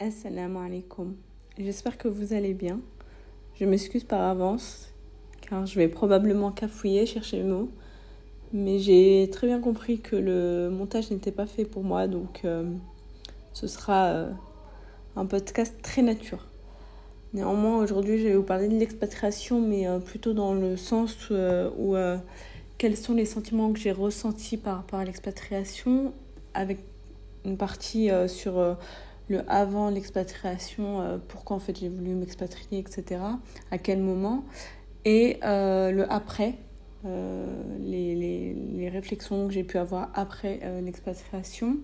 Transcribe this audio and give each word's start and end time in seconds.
Assalamu 0.00 0.58
alaikum. 0.58 1.14
J'espère 1.56 1.96
que 1.96 2.08
vous 2.08 2.32
allez 2.32 2.52
bien. 2.52 2.80
Je 3.54 3.64
m'excuse 3.64 4.02
par 4.02 4.22
avance 4.22 4.88
car 5.48 5.66
je 5.66 5.76
vais 5.78 5.86
probablement 5.86 6.50
cafouiller, 6.50 7.06
chercher 7.06 7.38
le 7.38 7.44
mot. 7.44 7.68
Mais 8.52 8.80
j'ai 8.80 9.30
très 9.30 9.46
bien 9.46 9.60
compris 9.60 10.00
que 10.00 10.16
le 10.16 10.68
montage 10.68 11.12
n'était 11.12 11.30
pas 11.30 11.46
fait 11.46 11.64
pour 11.64 11.84
moi 11.84 12.08
donc 12.08 12.40
euh, 12.44 12.64
ce 13.52 13.68
sera 13.68 14.06
euh, 14.06 14.30
un 15.14 15.26
podcast 15.26 15.76
très 15.80 16.02
nature. 16.02 16.44
Néanmoins, 17.32 17.78
aujourd'hui, 17.78 18.18
je 18.18 18.26
vais 18.26 18.34
vous 18.34 18.42
parler 18.42 18.66
de 18.66 18.76
l'expatriation, 18.76 19.60
mais 19.60 19.86
euh, 19.86 20.00
plutôt 20.00 20.32
dans 20.32 20.54
le 20.54 20.76
sens 20.76 21.30
où 21.78 21.94
quels 22.78 22.96
sont 22.96 23.14
les 23.14 23.26
sentiments 23.26 23.72
que 23.72 23.78
j'ai 23.78 23.92
ressentis 23.92 24.56
par 24.56 24.78
rapport 24.78 24.98
à 24.98 25.04
l'expatriation, 25.04 26.12
avec 26.52 26.78
une 27.44 27.56
partie 27.56 28.10
sur 28.26 28.76
le 29.28 29.42
avant 29.50 29.90
l'expatriation, 29.90 31.00
euh, 31.00 31.18
pourquoi 31.28 31.56
en 31.56 31.60
fait 31.60 31.78
j'ai 31.78 31.88
voulu 31.88 32.10
m'expatrier, 32.14 32.78
etc. 32.78 33.20
À 33.70 33.78
quel 33.78 34.00
moment. 34.00 34.44
Et 35.04 35.38
euh, 35.44 35.90
le 35.90 36.10
après, 36.10 36.54
euh, 37.04 37.46
les, 37.80 38.14
les, 38.14 38.54
les, 38.54 38.88
réflexions 38.88 39.46
que 39.46 39.52
j'ai 39.52 39.64
pu 39.64 39.78
avoir 39.78 40.10
après 40.14 40.60
l'expatriation. 40.82 41.76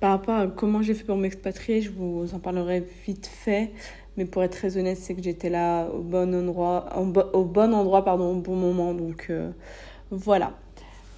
Par 0.00 0.10
rapport 0.10 0.34
à 0.34 0.46
comment 0.46 0.82
j'ai 0.82 0.94
fait 0.94 1.04
pour 1.04 1.16
m'expatrier, 1.16 1.80
je 1.80 1.90
vous 1.90 2.34
en 2.34 2.38
parlerai 2.38 2.84
vite 3.06 3.26
fait. 3.26 3.70
Mais 4.16 4.24
pour 4.24 4.42
être 4.42 4.52
très 4.52 4.76
honnête, 4.76 4.98
c'est 4.98 5.14
que 5.14 5.22
j'étais 5.22 5.48
là 5.48 5.88
au 5.88 6.02
bon 6.02 6.34
endroit, 6.34 6.86
au 6.98 7.44
bon 7.44 7.74
endroit 7.74 8.04
pardon, 8.04 8.36
au 8.36 8.40
bon 8.40 8.56
moment. 8.56 8.94
Donc 8.94 9.30
voilà. 10.10 10.54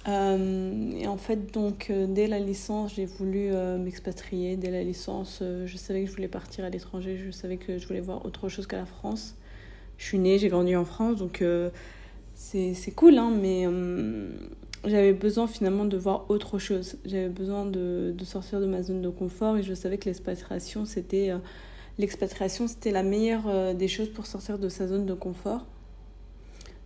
Euh, 0.07 0.91
et 0.99 1.07
en 1.07 1.17
fait, 1.17 1.51
donc, 1.51 1.87
euh, 1.89 2.05
dès 2.07 2.27
la 2.27 2.39
licence, 2.39 2.93
j'ai 2.95 3.05
voulu 3.05 3.49
euh, 3.51 3.77
m'expatrier. 3.77 4.55
Dès 4.55 4.69
la 4.69 4.83
licence, 4.83 5.41
je 5.41 5.77
savais 5.77 6.03
que 6.03 6.09
je 6.09 6.15
voulais 6.15 6.27
partir 6.27 6.65
à 6.65 6.69
l'étranger. 6.69 7.17
Je 7.17 7.31
savais 7.31 7.57
que 7.57 7.77
je 7.77 7.87
voulais 7.87 8.01
voir 8.01 8.25
autre 8.25 8.49
chose 8.49 8.67
qu'à 8.67 8.77
la 8.77 8.85
France. 8.85 9.35
Je 9.97 10.05
suis 10.05 10.19
née, 10.19 10.37
j'ai 10.37 10.49
grandi 10.49 10.75
en 10.75 10.85
France, 10.85 11.17
donc 11.17 11.41
c'est 12.35 12.95
cool, 12.95 13.17
hein, 13.17 13.31
mais 13.31 13.65
j'avais 14.83 15.13
besoin 15.13 15.47
finalement 15.47 15.85
de 15.85 15.95
voir 15.95 16.29
autre 16.29 16.59
chose. 16.59 16.97
J'avais 17.05 17.29
besoin 17.29 17.65
de, 17.65 18.13
de, 18.15 18.25
sortir 18.25 18.59
de 18.59 18.65
ma 18.65 18.83
zone 18.83 19.01
de 19.01 19.07
confort 19.07 19.55
et 19.55 19.63
je 19.63 19.73
savais 19.73 19.97
que 19.97 20.05
l'expatriation, 20.05 20.83
c'était 20.83 21.31
l'expatriation, 21.97 22.67
c'était 22.67 22.91
la 22.91 23.03
meilleure 23.03 23.73
des 23.73 23.87
choses 23.87 24.09
pour 24.09 24.25
sortir 24.25 24.59
de 24.59 24.67
sa 24.67 24.85
zone 24.85 25.05
de 25.05 25.13
confort. 25.13 25.65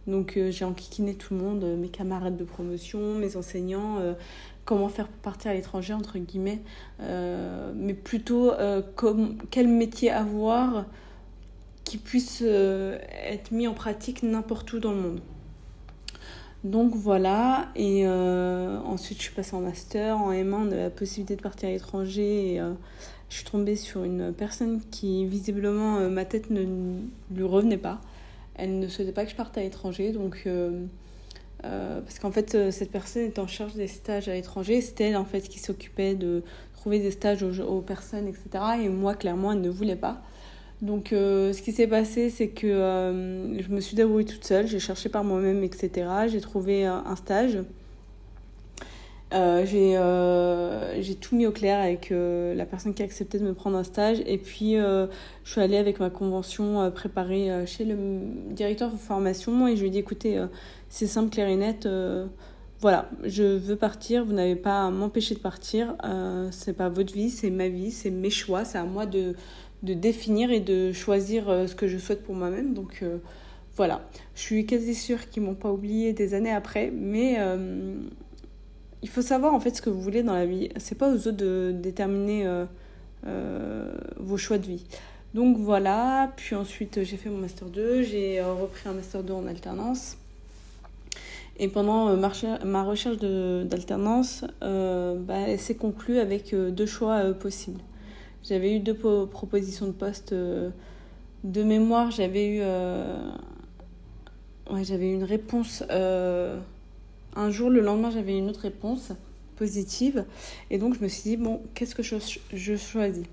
Donc 0.07 0.37
euh, 0.37 0.51
j'ai 0.51 0.65
enquiquiné 0.65 1.13
tout 1.13 1.33
le 1.33 1.41
monde, 1.41 1.63
euh, 1.63 1.75
mes 1.75 1.89
camarades 1.89 2.37
de 2.37 2.43
promotion, 2.43 3.15
mes 3.15 3.35
enseignants, 3.35 3.99
euh, 3.99 4.13
comment 4.65 4.89
faire 4.89 5.07
pour 5.07 5.21
partir 5.21 5.51
à 5.51 5.53
l'étranger, 5.53 5.93
entre 5.93 6.17
guillemets, 6.19 6.61
mais 6.99 7.93
plutôt 7.95 8.51
comme, 8.95 9.37
quel 9.49 9.67
métier 9.67 10.11
avoir 10.11 10.85
qui 11.85 11.97
puisse 11.97 12.43
être 12.43 13.49
mis 13.49 13.67
en 13.67 13.73
pratique 13.73 14.21
n'importe 14.21 14.71
où 14.73 14.79
dans 14.79 14.91
le 14.91 15.01
monde. 15.01 15.21
Donc 16.63 16.93
voilà, 16.93 17.69
et 17.75 18.07
ensuite 18.07 19.17
je 19.17 19.23
suis 19.23 19.33
passée 19.33 19.55
en 19.55 19.61
master, 19.61 20.19
en 20.19 20.31
M1, 20.31 20.69
de 20.69 20.75
la 20.75 20.91
possibilité 20.91 21.35
de 21.35 21.41
partir 21.41 21.69
à 21.69 21.71
l'étranger. 21.71 22.53
Et, 22.53 22.61
je 23.29 23.35
suis 23.35 23.45
tombée 23.45 23.75
sur 23.75 24.03
une 24.03 24.31
personne 24.33 24.81
qui 24.91 25.25
visiblement 25.25 26.07
ma 26.11 26.25
tête 26.25 26.51
ne 26.51 26.61
lui 27.31 27.43
revenait 27.43 27.77
pas. 27.77 28.01
Elle 28.59 28.79
ne 28.79 28.87
souhaitait 28.87 29.11
pas 29.11 29.25
que 29.25 29.31
je 29.31 29.35
parte 29.35 29.57
à 29.57 29.61
l'étranger, 29.61 30.11
donc 30.11 30.43
euh, 30.45 30.85
euh, 31.65 32.01
parce 32.01 32.19
qu'en 32.19 32.31
fait 32.31 32.55
euh, 32.55 32.71
cette 32.71 32.91
personne 32.91 33.23
était 33.23 33.39
en 33.39 33.47
charge 33.47 33.73
des 33.73 33.87
stages 33.87 34.27
à 34.27 34.33
l'étranger, 34.33 34.81
c'était 34.81 35.05
elle 35.05 35.17
en 35.17 35.25
fait 35.25 35.41
qui 35.41 35.59
s'occupait 35.59 36.15
de 36.15 36.43
trouver 36.73 36.99
des 36.99 37.11
stages 37.11 37.43
aux, 37.43 37.81
personnes, 37.81 38.27
etc. 38.27 38.63
Et 38.81 38.89
moi 38.89 39.15
clairement 39.15 39.53
elle 39.53 39.61
ne 39.61 39.69
voulait 39.69 39.95
pas. 39.95 40.21
Donc 40.81 41.09
ce 41.11 41.61
qui 41.61 41.73
s'est 41.73 41.87
passé, 41.87 42.29
c'est 42.29 42.47
que 42.47 42.67
je 42.67 43.67
me 43.67 43.81
suis 43.81 43.97
débrouillée 43.97 44.25
toute 44.25 44.45
seule, 44.45 44.65
j'ai 44.65 44.79
cherché 44.79 45.09
par 45.09 45.25
moi-même, 45.25 45.61
etc. 45.61 46.07
J'ai 46.29 46.39
trouvé 46.39 46.85
un 46.85 47.15
stage 47.17 47.59
euh, 49.31 49.63
euh, 49.73 50.97
j'ai 51.01 51.15
tout 51.15 51.35
mis 51.35 51.45
au 51.45 51.51
clair 51.51 51.79
avec 51.79 52.11
euh, 52.11 52.55
la 52.55 52.65
personne 52.65 52.95
qui 52.95 53.03
a 53.03 53.05
accepté 53.05 53.37
de 53.37 53.43
me 53.43 53.53
prendre 53.53 53.77
un 53.77 53.83
stage. 53.83 54.21
Et 54.25 54.37
puis 54.37 54.75
je 54.75 55.07
suis 55.43 55.61
allée 55.61 55.77
avec 55.77 55.99
ma 55.99 56.09
convention 56.09 56.91
préparée 56.91 57.65
chez 57.65 57.85
le 57.85 57.95
directeur 58.51 58.91
de 58.91 58.97
formation. 58.97 59.67
Et 59.67 59.75
je 59.75 59.81
lui 59.81 59.89
ai 59.89 59.91
dit 59.91 59.99
écoutez 59.99 60.43
c'est 60.89 61.07
simple 61.07 61.29
clair 61.29 61.47
et 61.47 61.55
net 61.55 61.87
voilà 62.81 63.09
je 63.23 63.43
veux 63.43 63.75
partir. 63.75 64.25
Vous 64.25 64.33
n'avez 64.33 64.55
pas 64.55 64.85
à 64.85 64.89
m'empêcher 64.89 65.35
de 65.35 65.39
partir. 65.39 65.95
C'est 66.51 66.73
pas 66.73 66.89
votre 66.89 67.13
vie 67.13 67.29
c'est 67.29 67.49
ma 67.51 67.67
vie 67.67 67.91
c'est 67.91 68.11
mes 68.11 68.31
choix. 68.31 68.65
C'est 68.65 68.77
à 68.77 68.85
moi 68.85 69.05
de, 69.05 69.35
de 69.83 69.93
définir 69.93 70.51
et 70.51 70.59
de 70.59 70.91
choisir 70.91 71.45
ce 71.67 71.75
que 71.75 71.87
je 71.87 71.97
souhaite 71.97 72.23
pour 72.23 72.35
moi-même. 72.35 72.73
Donc 72.73 73.03
voilà. 73.75 74.01
Je 74.35 74.41
suis 74.41 74.65
quasi 74.65 74.95
sûre 74.95 75.29
qu'ils 75.29 75.43
m'ont 75.43 75.55
pas 75.55 75.71
oublié 75.71 76.13
des 76.13 76.33
années 76.33 76.51
après 76.51 76.91
mais 76.91 77.37
il 79.01 79.09
faut 79.09 79.21
savoir 79.21 79.53
en 79.53 79.59
fait 79.59 79.75
ce 79.75 79.81
que 79.81 79.89
vous 79.89 80.01
voulez 80.01 80.23
dans 80.23 80.33
la 80.33 80.45
vie. 80.45 80.69
C'est 80.77 80.97
pas 80.97 81.09
aux 81.09 81.27
autres 81.27 81.31
de 81.31 81.73
déterminer 81.73 82.45
euh, 82.45 82.65
euh, 83.25 83.93
vos 84.17 84.37
choix 84.37 84.57
de 84.57 84.65
vie. 84.65 84.85
Donc 85.33 85.57
voilà, 85.57 86.31
puis 86.35 86.55
ensuite 86.55 87.03
j'ai 87.03 87.17
fait 87.17 87.29
mon 87.29 87.37
master 87.37 87.67
2, 87.67 88.01
j'ai 88.03 88.39
euh, 88.39 88.53
repris 88.53 88.89
un 88.89 88.93
master 88.93 89.23
2 89.23 89.33
en 89.33 89.47
alternance. 89.47 90.17
Et 91.61 91.67
pendant 91.67 92.15
ma 92.15 92.83
recherche 92.83 93.17
d'alternance, 93.17 94.45
bah, 94.61 95.39
elle 95.45 95.59
s'est 95.59 95.75
conclue 95.75 96.19
avec 96.19 96.55
deux 96.55 96.85
choix 96.85 97.33
possibles. 97.33 97.81
J'avais 98.45 98.77
eu 98.77 98.79
deux 98.79 98.93
propositions 98.93 99.87
de 99.87 99.91
poste 99.91 100.33
de 100.33 101.63
mémoire, 101.63 102.11
j'avais 102.11 102.47
eu, 102.47 102.61
ouais, 104.73 104.85
j'avais 104.85 105.09
eu 105.09 105.15
une 105.15 105.25
réponse 105.25 105.83
un 107.35 107.51
jour, 107.51 107.69
le 107.69 107.81
lendemain, 107.81 108.11
j'avais 108.11 108.37
une 108.37 108.49
autre 108.49 108.61
réponse 108.61 109.11
positive. 109.59 110.25
Et 110.71 110.77
donc, 110.77 110.95
je 110.97 111.03
me 111.03 111.07
suis 111.07 111.23
dit, 111.23 111.37
bon, 111.37 111.61
qu'est-ce 111.75 111.93
que 111.93 112.03
je, 112.03 112.75
choisis? 112.77 113.25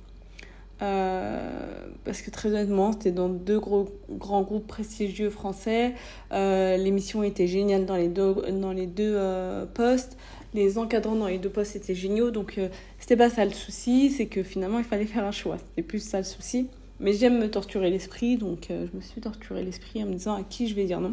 Euh, 0.82 1.86
parce 2.04 2.20
que 2.20 2.30
très 2.30 2.50
honnêtement, 2.50 2.92
c'était 2.92 3.12
dans 3.12 3.30
deux 3.30 3.58
gros, 3.58 3.88
grands 4.10 4.42
groupes 4.42 4.66
prestigieux 4.66 5.30
français. 5.30 5.94
Euh, 6.32 6.76
l'émission 6.76 7.22
était 7.22 7.46
géniale 7.46 7.86
dans 7.86 7.96
les 7.96 8.08
deux, 8.08 8.34
dans 8.52 8.72
les 8.72 8.86
deux 8.86 9.14
euh, 9.16 9.64
postes. 9.64 10.18
Les 10.52 10.78
encadrants 10.78 11.16
dans 11.16 11.28
les 11.28 11.38
deux 11.38 11.50
postes 11.50 11.76
étaient 11.76 11.94
géniaux. 11.94 12.30
Donc, 12.30 12.60
c'était 12.98 13.16
pas 13.16 13.30
ça 13.30 13.44
le 13.44 13.52
souci. 13.52 14.10
C'est 14.10 14.26
que 14.26 14.42
finalement, 14.42 14.78
il 14.78 14.84
fallait 14.84 15.06
faire 15.14 15.24
un 15.24 15.32
choix. 15.32 15.56
C'était 15.58 15.86
plus 15.86 16.00
ça 16.00 16.18
le 16.18 16.24
souci. 16.24 16.68
Mais 16.98 17.12
j'aime 17.12 17.38
me 17.38 17.50
torturer 17.50 17.90
l'esprit. 17.90 18.36
Donc, 18.36 18.66
je 18.70 18.96
me 18.96 19.00
suis 19.00 19.20
torturé 19.20 19.62
l'esprit 19.62 20.02
en 20.02 20.06
me 20.06 20.12
disant 20.12 20.34
à 20.34 20.42
qui 20.42 20.66
je 20.66 20.74
vais 20.74 20.84
dire 20.84 21.00
non. 21.00 21.12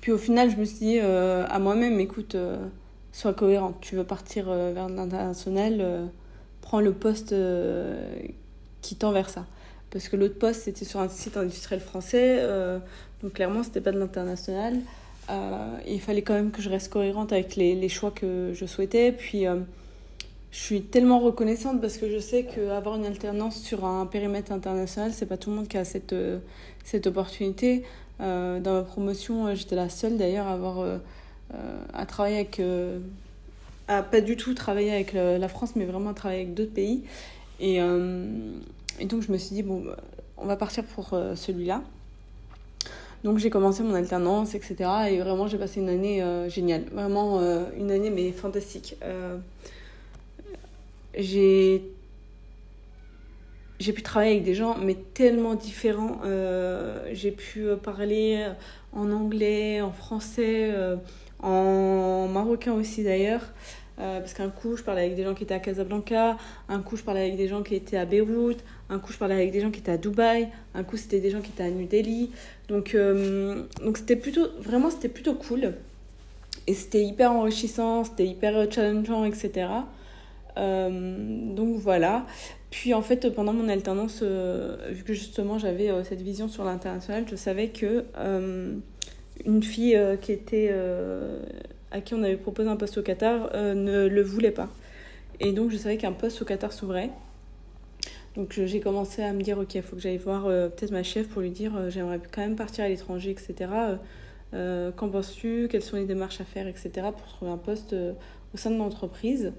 Puis 0.00 0.12
au 0.12 0.18
final, 0.18 0.50
je 0.50 0.56
me 0.56 0.64
suis 0.64 0.78
dit 0.78 0.98
euh, 1.00 1.44
à 1.48 1.58
moi-même, 1.58 1.98
écoute, 2.00 2.34
euh, 2.34 2.56
sois 3.12 3.34
cohérente. 3.34 3.76
Tu 3.80 3.96
veux 3.96 4.04
partir 4.04 4.46
euh, 4.48 4.72
vers 4.72 4.88
l'international, 4.88 6.08
prends 6.60 6.80
le 6.80 6.92
poste 6.92 7.34
qui 8.80 8.96
tend 8.96 9.12
vers 9.12 9.30
ça. 9.30 9.46
Parce 9.90 10.08
que 10.08 10.16
l'autre 10.16 10.38
poste, 10.38 10.62
c'était 10.62 10.84
sur 10.84 11.00
un 11.00 11.08
site 11.08 11.36
industriel 11.36 11.80
français, 11.80 12.46
donc 13.22 13.32
clairement, 13.32 13.62
c'était 13.62 13.80
pas 13.80 13.90
de 13.90 13.98
l'international. 13.98 14.76
il 15.86 16.00
fallait 16.00 16.22
quand 16.22 16.34
même 16.34 16.50
que 16.50 16.60
je 16.60 16.68
reste 16.68 16.92
cohérente 16.92 17.32
avec 17.32 17.56
les, 17.56 17.74
les 17.74 17.88
choix 17.88 18.10
que 18.10 18.52
je 18.52 18.66
souhaitais. 18.66 19.12
Puis 19.12 19.46
je 20.50 20.58
suis 20.58 20.82
tellement 20.82 21.20
reconnaissante 21.20 21.80
parce 21.80 21.96
que 21.96 22.10
je 22.10 22.18
sais 22.18 22.44
qu'avoir 22.44 22.96
une 22.96 23.06
alternance 23.06 23.62
sur 23.62 23.86
un 23.86 24.04
périmètre 24.04 24.52
international, 24.52 25.12
c'est 25.14 25.26
pas 25.26 25.38
tout 25.38 25.48
le 25.48 25.56
monde 25.56 25.68
qui 25.68 25.78
a 25.78 25.86
cette, 25.86 26.14
cette 26.84 27.06
opportunité. 27.06 27.82
Euh, 28.20 28.60
dans 28.60 28.74
ma 28.74 28.82
promotion, 28.82 29.46
euh, 29.46 29.54
j'étais 29.54 29.76
la 29.76 29.88
seule 29.88 30.16
d'ailleurs 30.16 30.46
à 30.46 30.52
avoir 30.52 30.80
euh, 30.80 30.98
à 31.92 32.04
travailler 32.04 32.36
avec, 32.36 32.60
à 33.88 34.02
pas 34.02 34.20
du 34.20 34.36
tout 34.36 34.54
travailler 34.54 34.92
avec 34.92 35.12
la 35.14 35.48
France, 35.48 35.76
mais 35.76 35.84
vraiment 35.84 36.10
à 36.10 36.14
travailler 36.14 36.42
avec 36.42 36.54
d'autres 36.54 36.74
pays. 36.74 37.04
Et, 37.60 37.78
donc 37.78 39.22
je 39.22 39.32
me 39.32 39.38
suis 39.38 39.54
dit, 39.54 39.62
bon, 39.62 39.84
on 40.36 40.46
va 40.46 40.56
partir 40.56 40.84
pour 40.84 41.18
celui-là. 41.34 41.82
Donc 43.24 43.38
j'ai 43.38 43.48
commencé 43.48 43.82
mon 43.82 43.94
alternance, 43.94 44.54
etc. 44.54 44.76
Et 45.10 45.18
vraiment 45.18 45.46
j'ai 45.46 45.56
passé 45.56 45.80
une 45.80 45.88
année 45.88 46.22
géniale. 46.50 46.84
Vraiment 46.92 47.40
une 47.78 47.90
année 47.90 48.10
mais 48.10 48.30
fantastique. 48.32 48.96
j'ai 51.16 51.82
j'ai 53.78 53.92
pu 53.92 54.02
travailler 54.02 54.32
avec 54.32 54.44
des 54.44 54.54
gens, 54.54 54.76
mais 54.76 54.96
tellement 55.14 55.54
différents. 55.54 56.20
Euh, 56.24 57.08
j'ai 57.12 57.30
pu 57.30 57.66
euh, 57.66 57.76
parler 57.76 58.44
en 58.92 59.10
anglais, 59.12 59.80
en 59.80 59.92
français, 59.92 60.70
euh, 60.72 60.96
en 61.40 62.26
marocain 62.28 62.72
aussi 62.72 63.04
d'ailleurs. 63.04 63.52
parce 63.96 64.32
qu'un 64.32 64.48
coup, 64.48 64.76
je 64.76 64.82
parlais 64.84 65.02
avec 65.02 65.16
des 65.16 65.24
gens 65.24 65.34
qui 65.34 65.42
étaient 65.44 65.54
à 65.54 65.58
Casablanca, 65.58 66.36
un 66.68 66.80
coup, 66.80 66.96
je 66.96 67.02
parlais 67.02 67.20
avec 67.22 67.36
des 67.36 67.48
gens 67.48 67.62
qui 67.62 67.74
étaient 67.74 67.96
à 67.96 68.04
Beyrouth, 68.04 68.62
un 68.90 68.98
coup, 69.00 69.12
je 69.12 69.18
parlais 69.18 69.34
avec 69.34 69.50
des 69.50 69.60
gens 69.60 69.72
qui 69.72 69.80
étaient 69.80 69.92
à 69.92 69.98
Dubaï, 69.98 70.48
un 70.74 70.84
coup, 70.84 70.96
c'était 70.96 71.18
des 71.18 71.30
gens 71.30 71.40
qui 71.40 71.50
étaient 71.50 71.64
à 71.64 71.70
New 71.70 71.86
Delhi. 71.86 72.30
Donc, 72.68 72.96
donc 73.84 73.98
c'était 73.98 74.16
plutôt, 74.16 74.46
vraiment, 74.60 74.90
c'était 74.90 75.08
plutôt 75.08 75.34
cool. 75.34 75.74
Et 76.68 76.74
c'était 76.74 77.04
hyper 77.04 77.32
enrichissant, 77.32 78.04
c'était 78.04 78.26
hyper 78.26 78.70
challengeant, 78.72 79.24
etc. 79.24 79.68
donc 80.56 81.76
voilà. 81.78 82.24
Puis 82.70 82.92
en 82.94 83.02
fait, 83.02 83.30
pendant 83.34 83.52
mon 83.52 83.68
alternance, 83.68 84.22
vu 84.22 85.02
que 85.02 85.14
justement 85.14 85.58
j'avais 85.58 85.90
cette 86.04 86.20
vision 86.20 86.48
sur 86.48 86.64
l'international, 86.64 87.24
je 87.28 87.34
savais 87.34 87.68
que 87.68 88.04
une 89.46 89.62
fille 89.62 89.98
qui 90.20 90.32
était 90.32 90.74
à 91.90 92.00
qui 92.02 92.12
on 92.12 92.22
avait 92.22 92.36
proposé 92.36 92.68
un 92.68 92.76
poste 92.76 92.98
au 92.98 93.02
Qatar 93.02 93.50
ne 93.54 94.06
le 94.06 94.22
voulait 94.22 94.50
pas. 94.50 94.68
Et 95.40 95.52
donc 95.52 95.70
je 95.70 95.78
savais 95.78 95.96
qu'un 95.96 96.12
poste 96.12 96.42
au 96.42 96.44
Qatar 96.44 96.72
s'ouvrait. 96.74 97.10
Donc 98.38 98.52
j'ai 98.52 98.78
commencé 98.78 99.22
à 99.22 99.32
me 99.32 99.42
dire, 99.42 99.58
ok, 99.58 99.74
il 99.74 99.82
faut 99.82 99.96
que 99.96 100.02
j'aille 100.02 100.16
voir 100.16 100.46
euh, 100.46 100.68
peut-être 100.68 100.92
ma 100.92 101.02
chef 101.02 101.28
pour 101.28 101.42
lui 101.42 101.50
dire, 101.50 101.76
euh, 101.76 101.90
j'aimerais 101.90 102.20
quand 102.30 102.40
même 102.40 102.54
partir 102.54 102.84
à 102.84 102.88
l'étranger, 102.88 103.30
etc. 103.30 103.70
Euh, 104.54 104.92
qu'en 104.92 105.08
penses-tu? 105.08 105.66
Quelles 105.68 105.82
sont 105.82 105.96
les 105.96 106.04
démarches 106.04 106.40
à 106.40 106.44
faire, 106.44 106.68
etc. 106.68 106.90
pour 107.16 107.26
trouver 107.26 107.50
un 107.50 107.56
poste 107.56 107.96
au 108.54 108.56
sein 108.56 108.70
de 108.70 108.76
l'entreprise? 108.76 109.52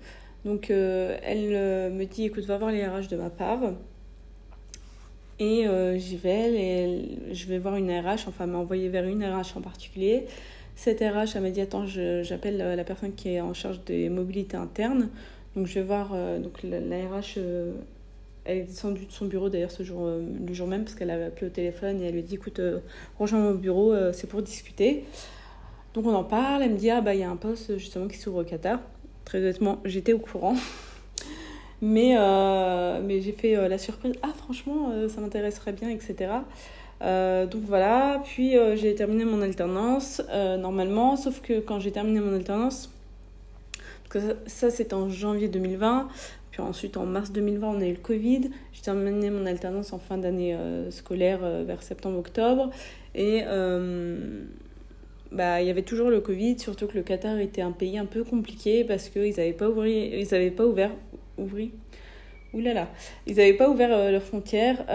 Donc 0.46 0.70
elle 0.70 1.92
me 1.92 2.06
dit, 2.06 2.26
écoute, 2.26 2.46
va 2.46 2.58
voir 2.58 2.72
les 2.72 2.86
RH 2.86 3.08
de 3.10 3.18
ma 3.18 3.30
part. 3.30 3.74
Et 5.40 5.66
j'y 5.98 6.18
vais, 6.18 6.54
et 6.54 7.34
je 7.34 7.46
vais 7.48 7.58
voir 7.60 7.76
une 7.76 7.92
RH, 7.92 8.28
enfin 8.28 8.46
m'a 8.46 8.58
envoyé 8.58 8.90
vers 8.90 9.06
une 9.06 9.24
RH 9.24 9.58
en 9.58 9.62
particulier. 9.62 10.26
Cette 10.76 11.02
RH, 11.02 11.36
elle 11.36 11.42
m'a 11.42 11.50
dit, 11.50 11.62
attends, 11.62 11.86
j'appelle 11.86 12.58
la 12.58 12.84
personne 12.84 13.14
qui 13.14 13.30
est 13.30 13.42
en 13.42 13.54
charge 13.54 13.84
des 13.84 14.10
mobilités 14.10 14.58
internes. 14.58 15.10
Donc 15.56 15.68
je 15.68 15.76
vais 15.76 15.84
voir 15.84 16.16
donc 16.40 16.64
la, 16.64 16.80
RH 16.80 17.38
elle 18.50 18.58
est 18.58 18.64
descendue 18.64 19.06
de 19.06 19.12
son 19.12 19.26
bureau 19.26 19.50
d'ailleurs 19.50 19.72
ce 19.72 19.84
jour, 19.84 20.06
euh, 20.06 20.22
le 20.48 20.54
jour 20.54 20.68
même 20.68 20.84
parce 20.84 20.96
qu'elle 20.96 21.12
avait 21.12 21.26
appelé 21.26 21.48
au 21.48 21.50
téléphone 21.52 22.02
et 22.02 22.06
elle 22.06 22.16
lui 22.16 22.24
dit 22.24 22.36
écoute, 22.36 22.60
euh, 22.60 22.80
rejoins 23.20 23.40
mon 23.40 23.54
bureau, 23.54 23.94
euh, 23.94 24.12
c'est 24.12 24.28
pour 24.28 24.42
discuter. 24.42 25.06
Donc 25.94 26.06
on 26.06 26.14
en 26.14 26.24
parle, 26.24 26.64
elle 26.64 26.72
me 26.72 26.78
dit 26.78 26.90
ah 26.90 27.02
bah 27.02 27.14
il 27.14 27.20
y 27.20 27.24
a 27.24 27.30
un 27.30 27.36
poste 27.36 27.78
justement 27.78 28.08
qui 28.08 28.18
s'ouvre 28.18 28.42
au 28.42 28.44
Qatar. 28.44 28.80
Très 29.30 29.38
honnêtement, 29.38 29.80
j'étais 29.86 30.12
au 30.12 30.18
courant. 30.18 30.56
mais 31.84 32.16
mais 33.04 33.22
j'ai 33.22 33.32
fait 33.32 33.70
la 33.70 33.78
surprise, 33.78 34.16
ah 34.24 34.34
franchement 34.36 34.92
ça 35.08 35.22
m'intéresserait 35.22 35.72
bien, 35.72 35.90
etc. 35.90 36.32
donc 37.00 37.62
voilà, 37.66 38.22
puis 38.26 38.56
j'ai 38.76 38.96
terminé 38.96 39.24
mon 39.24 39.42
alternance 39.42 40.22
normalement, 40.60 41.16
sauf 41.16 41.42
que 41.42 41.60
quand 41.62 41.80
j'ai 41.80 41.92
terminé 41.92 42.20
mon 42.20 42.34
alternance, 42.34 42.92
parce 44.10 44.26
que 44.26 44.32
ça, 44.32 44.36
ça 44.48 44.72
c'était 44.72 44.96
en 44.96 45.10
janvier 45.10 45.48
2020, 45.48 46.10
ensuite, 46.62 46.98
en 46.98 47.06
mars 47.06 47.32
2020, 47.32 47.68
on 47.68 47.82
a 47.82 47.86
eu 47.86 47.94
le 47.94 47.98
Covid. 47.98 48.50
J'ai 48.74 48.82
terminé 48.82 49.30
mon 49.30 49.46
alternance 49.46 49.94
en 49.94 50.00
fin 50.00 50.18
d'année 50.18 50.56
euh, 50.56 50.92
scolaire 50.92 51.40
euh, 51.44 51.64
vers 51.66 51.84
septembre-octobre. 51.84 52.70
Et 53.16 53.44
euh, 53.46 54.44
bah, 55.32 55.62
il 55.62 55.68
y 55.68 55.70
avait 55.70 55.84
toujours 55.84 56.10
le 56.10 56.22
Covid, 56.22 56.60
surtout 56.60 56.88
que 56.88 56.96
le 56.96 57.04
Qatar 57.04 57.38
était 57.40 57.62
un 57.62 57.72
pays 57.72 57.98
un 57.98 58.06
peu 58.06 58.24
compliqué 58.24 58.84
parce 58.84 59.10
qu'ils 59.10 59.36
n'avaient 59.36 59.54
pas, 59.54 59.70
ils 59.86 60.54
pas 60.56 60.66
ouvert. 60.66 60.92
Ouvri, 61.38 61.72
là. 62.54 62.90
Ils 63.28 63.38
n'avaient 63.38 63.54
pas 63.54 63.70
ouvert 63.70 63.90
leurs 63.90 64.24
frontières. 64.24 64.86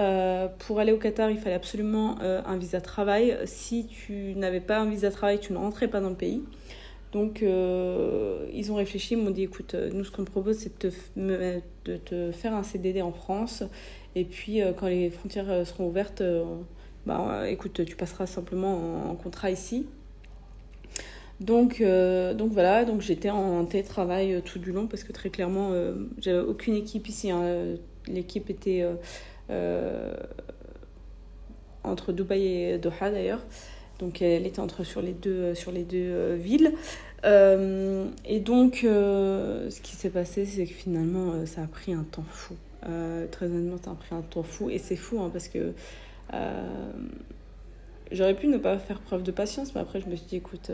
pour 0.58 0.80
aller 0.80 0.92
au 0.92 0.98
Qatar, 0.98 1.30
il 1.30 1.38
fallait 1.38 1.54
absolument 1.54 2.18
un 2.20 2.56
visa 2.56 2.80
travail. 2.80 3.38
Si 3.46 3.86
tu 3.86 4.34
n'avais 4.36 4.60
pas 4.60 4.78
un 4.78 4.90
visa 4.90 5.10
travail, 5.10 5.38
tu 5.40 5.52
ne 5.52 5.58
rentrais 5.58 5.88
pas 5.88 6.00
dans 6.00 6.10
le 6.10 6.16
pays. 6.16 6.42
Donc, 7.14 7.44
euh, 7.44 8.44
ils 8.52 8.72
ont 8.72 8.74
réfléchi, 8.74 9.14
ils 9.14 9.16
m'ont 9.16 9.30
dit 9.30 9.44
écoute, 9.44 9.74
euh, 9.74 9.88
nous, 9.92 10.02
ce 10.02 10.10
qu'on 10.10 10.24
te 10.24 10.32
propose, 10.32 10.58
c'est 10.58 10.82
de 10.82 10.90
te, 10.90 11.60
de 11.84 11.96
te 11.96 12.32
faire 12.32 12.54
un 12.54 12.64
CDD 12.64 13.02
en 13.02 13.12
France. 13.12 13.62
Et 14.16 14.24
puis, 14.24 14.60
euh, 14.60 14.72
quand 14.72 14.88
les 14.88 15.10
frontières 15.10 15.64
seront 15.64 15.86
ouvertes, 15.86 16.24
bah, 17.06 17.48
écoute, 17.48 17.84
tu 17.84 17.94
passeras 17.94 18.26
simplement 18.26 19.10
en, 19.10 19.14
contrat 19.14 19.52
ici. 19.52 19.86
Donc, 21.40 21.82
donc 21.82 22.52
voilà, 22.52 22.84
donc 22.84 23.00
j'étais 23.00 23.30
en 23.30 23.64
télétravail 23.64 24.40
tout 24.44 24.58
du 24.58 24.72
long 24.72 24.86
parce 24.86 25.04
que 25.04 25.12
très 25.12 25.30
clairement, 25.30 25.72
j'avais 26.18 26.38
aucune 26.38 26.74
équipe 26.74 27.08
ici. 27.08 27.30
Hein. 27.30 27.76
L'équipe 28.06 28.50
était 28.50 28.86
entre 31.82 32.12
Dubaï 32.12 32.46
et 32.46 32.78
Doha 32.78 33.10
d'ailleurs. 33.10 33.40
Donc 33.98 34.22
elle 34.22 34.46
était 34.46 34.60
entre 34.60 34.84
sur 34.84 35.02
les 35.02 35.12
deux, 35.12 35.30
euh, 35.30 35.54
sur 35.54 35.70
les 35.70 35.84
deux 35.84 35.98
euh, 35.98 36.36
villes. 36.36 36.72
Euh, 37.24 38.06
et 38.24 38.40
donc 38.40 38.80
ce 38.82 39.80
qui 39.80 39.96
s'est 39.96 40.10
passé, 40.10 40.44
c'est 40.44 40.66
que 40.66 40.74
finalement 40.74 41.46
ça 41.46 41.62
a 41.62 41.66
pris 41.66 41.94
un 41.94 42.02
temps 42.02 42.24
fou. 42.28 42.54
très 43.30 43.46
honnêtement, 43.46 43.78
ça 43.82 43.92
a 43.92 43.94
pris 43.94 44.14
un 44.14 44.22
temps 44.22 44.42
fou. 44.42 44.68
Et 44.68 44.78
c'est 44.78 44.96
fou 44.96 45.20
hein, 45.20 45.30
parce 45.32 45.48
que 45.48 45.72
j'aurais 48.10 48.34
pu 48.34 48.48
ne 48.48 48.58
pas 48.58 48.78
faire 48.78 49.00
preuve 49.00 49.22
de 49.22 49.30
patience, 49.30 49.74
mais 49.74 49.80
après 49.80 50.00
je 50.00 50.08
me 50.08 50.16
suis 50.16 50.26
dit, 50.26 50.36
écoute, 50.36 50.70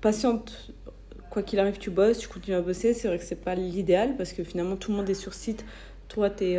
patiente, 0.00 0.72
quoi 1.30 1.42
qu'il 1.42 1.58
arrive, 1.58 1.78
tu 1.78 1.90
bosses, 1.90 2.18
tu 2.18 2.28
continues 2.28 2.56
à 2.56 2.60
bosser. 2.60 2.94
C'est 2.94 3.08
vrai 3.08 3.18
que 3.18 3.24
c'est 3.24 3.42
pas 3.42 3.54
l'idéal 3.54 4.16
parce 4.16 4.32
que 4.32 4.44
finalement 4.44 4.76
tout 4.76 4.90
le 4.90 4.96
monde 4.98 5.08
est 5.10 5.14
sur 5.14 5.34
site. 5.34 5.64
Toi, 6.08 6.28
tu 6.28 6.44
es, 6.44 6.58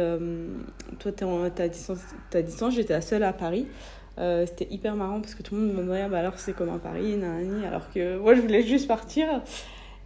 toi, 1.00 1.12
à 1.60 2.42
distance, 2.42 2.74
j'étais 2.74 2.94
la 2.94 3.02
seule 3.02 3.24
à 3.24 3.34
Paris. 3.34 3.68
Euh, 4.20 4.46
c'était 4.46 4.68
hyper 4.72 4.96
marrant 4.96 5.22
parce 5.22 5.34
que 5.34 5.42
tout 5.42 5.56
le 5.56 5.62
monde 5.62 5.72
me 5.72 5.82
demandait 5.82 6.08
bah 6.08 6.20
alors 6.20 6.38
c'est 6.38 6.54
comme 6.54 6.70
à 6.70 6.78
Paris, 6.78 7.18
nanani, 7.18 7.66
alors 7.66 7.92
que 7.92 8.18
moi 8.18 8.36
je 8.36 8.42
voulais 8.42 8.62
juste 8.62 8.88
partir. 8.88 9.42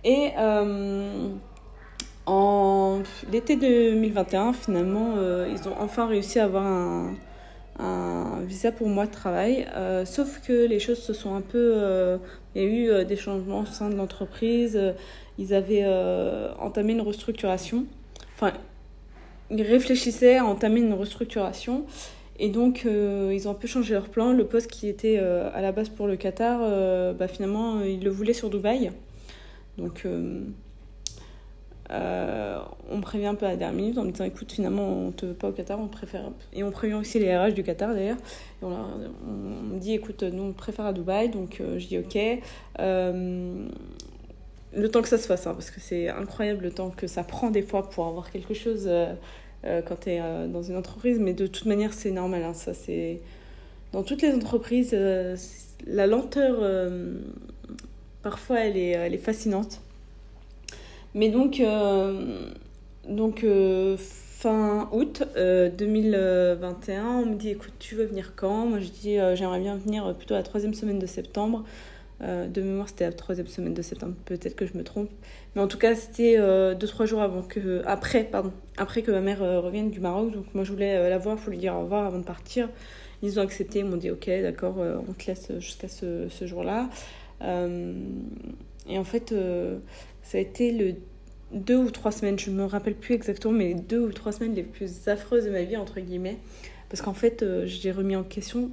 Et 0.05 0.31
euh, 0.37 1.29
en 2.25 3.01
l'été 3.31 3.57
2021, 3.57 4.53
finalement, 4.53 5.15
euh, 5.17 5.49
ils 5.51 5.67
ont 5.67 5.75
enfin 5.79 6.07
réussi 6.07 6.39
à 6.39 6.45
avoir 6.45 6.65
un, 6.65 7.15
un 7.79 8.41
visa 8.41 8.71
pour 8.71 8.87
moi 8.87 9.05
de 9.05 9.11
travail. 9.11 9.67
sauf 10.05 10.41
que 10.41 10.65
les 10.65 10.79
choses 10.79 10.99
se 10.99 11.13
sont 11.13 11.35
un 11.35 11.41
peu. 11.41 12.19
Il 12.55 12.61
y 12.61 12.65
a 12.65 12.67
eu 12.67 13.05
des 13.05 13.15
changements 13.15 13.61
au 13.61 13.65
sein 13.65 13.89
de 13.89 13.95
l'entreprise. 13.95 14.79
ils 15.37 15.53
avaient 15.53 15.85
entamé 16.59 16.93
une 16.93 17.01
restructuration. 17.01 17.85
Enfin, 18.35 18.53
ils 19.49 19.61
réfléchissaient 19.61 20.37
à 20.37 20.45
entamer 20.45 20.81
une 20.81 20.93
restructuration. 20.93 21.85
Et 22.39 22.49
donc, 22.49 22.83
euh, 22.85 23.31
ils 23.33 23.47
ont 23.47 23.51
un 23.51 23.55
peu 23.55 23.67
changé 23.67 23.93
leur 23.93 24.09
plan. 24.09 24.33
Le 24.33 24.45
poste 24.45 24.69
qui 24.69 24.87
était 24.87 25.17
euh, 25.19 25.49
à 25.53 25.61
la 25.61 25.71
base 25.71 25.89
pour 25.89 26.07
le 26.07 26.15
Qatar, 26.15 26.59
euh, 26.61 27.13
bah, 27.13 27.27
finalement, 27.27 27.81
ils 27.81 28.03
le 28.03 28.11
voulaient 28.11 28.33
sur 28.33 28.49
Dubaï. 28.49 28.91
Donc, 29.77 30.07
on 31.89 33.01
prévient 33.01 33.27
un 33.27 33.35
peu 33.35 33.45
à 33.45 33.49
la 33.49 33.55
dernière 33.55 33.75
minute 33.75 33.97
en 33.97 34.05
disant 34.05 34.25
écoute, 34.25 34.51
finalement, 34.51 34.87
on 34.87 35.11
te 35.11 35.25
veut 35.25 35.33
pas 35.33 35.49
au 35.49 35.51
Qatar, 35.51 35.79
on 35.79 35.87
préfère. 35.87 36.23
Et 36.53 36.63
on 36.63 36.71
prévient 36.71 36.95
aussi 36.95 37.19
les 37.19 37.35
RH 37.35 37.53
du 37.53 37.63
Qatar 37.63 37.93
d'ailleurs. 37.93 38.17
on, 38.61 38.67
on, 38.67 39.77
dit 39.77 39.93
écoute, 39.93 40.23
nous, 40.23 40.43
on 40.43 40.53
préfère 40.53 40.85
à 40.85 40.93
Dubaï. 40.93 41.29
Donc, 41.29 41.61
je 41.61 41.85
dis 41.87 41.97
ok. 41.97 42.17
le 44.73 44.89
temps 44.89 45.01
que 45.01 45.09
ça 45.09 45.17
se 45.17 45.27
fasse, 45.27 45.47
hein, 45.47 45.53
parce 45.53 45.71
que 45.71 45.79
c'est 45.79 46.09
incroyable 46.09 46.63
le 46.63 46.71
temps 46.71 46.89
que 46.89 47.07
ça 47.07 47.23
prend 47.23 47.51
des 47.51 47.63
fois 47.63 47.89
pour 47.89 48.07
avoir 48.07 48.31
quelque 48.31 48.53
chose 48.53 48.89
euh, 49.65 49.81
quand 49.81 50.01
tu 50.01 50.11
es 50.11 50.21
euh, 50.21 50.47
dans 50.47 50.61
une 50.61 50.77
entreprise, 50.77 51.19
mais 51.19 51.33
de 51.33 51.47
toute 51.47 51.65
manière, 51.65 51.93
c'est 51.93 52.11
normal. 52.11 52.43
Hein, 52.43 52.53
ça, 52.53 52.73
c'est... 52.73 53.19
Dans 53.91 54.03
toutes 54.03 54.21
les 54.21 54.33
entreprises, 54.33 54.91
euh, 54.93 55.35
la 55.85 56.07
lenteur, 56.07 56.57
parfois, 58.21 58.59
elle 58.59 58.77
est, 58.77 58.91
elle 58.91 59.13
est 59.13 59.19
fascinante. 59.19 59.81
Mais 61.13 61.29
donc, 61.29 61.61
donc 63.07 63.45
fin 63.97 64.89
août 64.91 65.23
2021, 65.35 67.05
on 67.05 67.25
me 67.25 67.35
dit 67.35 67.49
écoute, 67.49 67.73
tu 67.79 67.95
veux 67.95 68.05
venir 68.05 68.33
quand? 68.35 68.67
Moi 68.67 68.79
je 68.79 68.89
dis 68.89 69.17
j'aimerais 69.35 69.59
bien 69.59 69.75
venir 69.77 70.15
plutôt 70.15 70.35
la 70.35 70.43
troisième 70.43 70.73
semaine 70.73 70.99
de 70.99 71.07
septembre. 71.07 71.63
Euh, 72.23 72.47
de 72.47 72.61
mémoire, 72.61 72.89
c'était 72.89 73.05
la 73.05 73.13
troisième 73.13 73.47
semaine 73.47 73.73
de 73.73 73.81
septembre. 73.81 74.15
Peut-être 74.25 74.55
que 74.55 74.65
je 74.65 74.75
me 74.75 74.83
trompe. 74.83 75.09
Mais 75.55 75.61
en 75.61 75.67
tout 75.67 75.77
cas, 75.77 75.93
c'était 75.95 76.35
euh, 76.37 76.73
deux, 76.73 76.87
trois 76.87 77.05
jours 77.05 77.21
avant 77.21 77.43
que, 77.43 77.83
après, 77.85 78.23
pardon, 78.23 78.51
après 78.77 79.03
que 79.03 79.11
ma 79.11 79.21
mère 79.21 79.43
euh, 79.43 79.59
revienne 79.59 79.91
du 79.91 79.99
Maroc. 79.99 80.31
Donc 80.31 80.45
moi, 80.55 80.63
je 80.63 80.71
voulais 80.71 81.09
la 81.09 81.17
voir 81.17 81.37
pour 81.37 81.51
lui 81.51 81.57
dire 81.57 81.75
au 81.75 81.81
revoir 81.81 82.05
avant 82.05 82.19
de 82.19 82.23
partir. 82.23 82.69
Ils 83.21 83.39
ont 83.39 83.43
accepté, 83.43 83.79
ils 83.79 83.85
m'ont 83.85 83.97
dit 83.97 84.11
ok, 84.11 84.29
d'accord, 84.41 84.77
on 84.77 85.13
te 85.13 85.25
laisse 85.27 85.51
jusqu'à 85.57 85.87
ce, 85.87 86.27
ce 86.29 86.45
jour-là. 86.45 86.89
et 87.41 88.97
en 88.97 89.03
fait, 89.03 89.33
ça 90.27 90.37
a 90.37 90.41
été 90.41 90.71
le 90.71 90.95
deux 91.53 91.77
ou 91.77 91.89
trois 91.89 92.11
semaines, 92.11 92.37
je 92.37 92.49
ne 92.49 92.55
me 92.57 92.65
rappelle 92.65 92.95
plus 92.95 93.15
exactement, 93.15 93.53
mais 93.53 93.73
deux 93.73 93.99
ou 93.99 94.11
trois 94.11 94.33
semaines 94.33 94.53
les 94.53 94.63
plus 94.63 95.07
affreuses 95.07 95.45
de 95.45 95.49
ma 95.49 95.61
vie, 95.61 95.77
entre 95.77 96.01
guillemets. 96.01 96.37
Parce 96.89 97.01
qu'en 97.01 97.13
fait, 97.13 97.45
j'ai 97.63 97.91
remis 97.91 98.17
en 98.17 98.23
question 98.23 98.69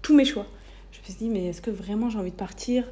tous 0.00 0.14
mes 0.14 0.24
choix. 0.24 0.46
Je 0.92 1.00
me 1.00 1.04
suis 1.04 1.14
dit, 1.14 1.28
mais 1.28 1.46
est-ce 1.46 1.60
que 1.60 1.72
vraiment 1.72 2.08
j'ai 2.10 2.18
envie 2.18 2.30
de 2.30 2.36
partir? 2.36 2.84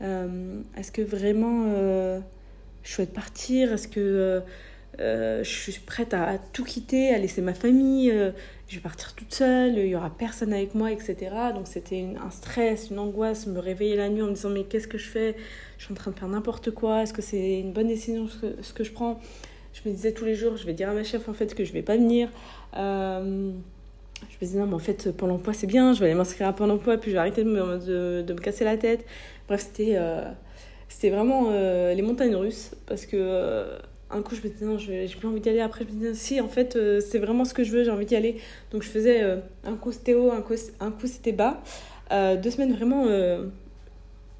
Euh, 0.00 0.62
Est-ce 0.76 0.90
que 0.90 1.02
vraiment 1.02 1.66
euh, 1.68 2.20
je 2.82 2.90
souhaite 2.90 3.12
partir? 3.12 3.74
Est-ce 3.74 3.86
que 3.86 4.00
euh, 4.00 4.40
je 4.98 5.42
suis 5.44 5.72
prête 5.80 6.14
à, 6.14 6.38
tout 6.52 6.64
quitter, 6.64 7.12
à 7.14 7.18
laisser 7.18 7.42
ma 7.42 7.54
famille 7.54 8.12
Je 8.68 8.74
vais 8.74 8.80
partir 8.80 9.14
toute 9.14 9.32
seule, 9.34 9.78
il 9.78 9.86
y 9.86 9.96
aura 9.96 10.10
personne 10.10 10.52
avec 10.52 10.74
moi, 10.74 10.92
etc. 10.92 11.16
Donc 11.54 11.66
c'était 11.66 12.06
un 12.24 12.30
stress, 12.30 12.90
une 12.90 12.98
angoisse, 12.98 13.46
me 13.46 13.58
réveiller 13.58 13.96
la 13.96 14.08
nuit 14.08 14.22
en 14.22 14.26
me 14.26 14.34
disant, 14.34 14.50
mais 14.50 14.64
qu'est-ce 14.64 14.88
que 14.88 14.98
je 14.98 15.08
fais? 15.08 15.36
Je 15.78 15.84
suis 15.84 15.92
en 15.92 15.96
train 15.96 16.10
de 16.10 16.18
faire 16.18 16.28
n'importe 16.28 16.70
quoi. 16.70 17.02
Est-ce 17.02 17.12
que 17.12 17.22
c'est 17.22 17.60
une 17.60 17.72
bonne 17.72 17.88
décision 17.88 18.26
ce 18.28 18.72
que, 18.72 18.84
je 18.84 18.92
prends? 18.92 19.20
Je 19.72 19.88
me 19.88 19.94
disais 19.94 20.12
tous 20.12 20.24
les 20.24 20.34
jours, 20.34 20.56
je 20.56 20.66
vais 20.66 20.74
dire 20.74 20.88
à 20.88 20.94
ma 20.94 21.04
chef 21.04 21.28
en 21.28 21.34
fait 21.34 21.54
que 21.54 21.64
je 21.64 21.72
vais 21.72 21.82
pas 21.82 21.96
venir. 21.96 22.28
Je 24.30 24.36
me 24.36 24.46
disais, 24.46 24.58
non, 24.58 24.66
mais 24.66 24.74
en 24.74 24.78
fait, 24.78 25.12
Pôle 25.12 25.30
emploi, 25.30 25.52
c'est 25.52 25.66
bien, 25.66 25.92
je 25.92 26.00
vais 26.00 26.06
aller 26.06 26.14
m'inscrire 26.14 26.48
à 26.48 26.52
Pôle 26.52 26.70
emploi, 26.70 26.96
puis 26.96 27.10
je 27.10 27.16
vais 27.16 27.20
arrêter 27.20 27.44
de 27.44 27.50
me, 27.50 28.34
casser 28.34 28.64
la 28.64 28.76
tête. 28.76 29.04
Bref. 29.48 29.68
Euh, 29.80 30.30
c'était 30.88 31.10
vraiment 31.10 31.50
les 31.50 32.02
montagnes 32.02 32.36
russes 32.36 32.70
parce 32.86 33.04
que 33.04 33.66
un 34.14 34.22
coup, 34.22 34.34
je 34.34 34.42
me 34.42 34.48
disais, 34.48 34.64
non, 34.64 34.78
j'ai 34.78 35.06
plus 35.06 35.28
envie 35.28 35.40
d'y 35.40 35.48
aller. 35.48 35.60
Après, 35.60 35.84
je 35.84 35.92
me 35.92 35.98
disais, 35.98 36.14
si, 36.14 36.40
en 36.40 36.48
fait, 36.48 36.78
c'est 37.00 37.18
vraiment 37.18 37.44
ce 37.44 37.52
que 37.54 37.64
je 37.64 37.72
veux, 37.72 37.84
j'ai 37.84 37.90
envie 37.90 38.06
d'y 38.06 38.16
aller. 38.16 38.36
Donc, 38.70 38.82
je 38.82 38.88
faisais 38.88 39.22
un 39.64 39.74
coup 39.76 39.92
c'était 39.92 40.14
haut, 40.14 40.30
un 40.30 40.40
coup, 40.40 40.54
un 40.80 40.90
coup 40.90 41.06
c'était 41.06 41.32
bas. 41.32 41.62
deux 42.10 42.50
semaines 42.50 42.74
vraiment 42.74 43.06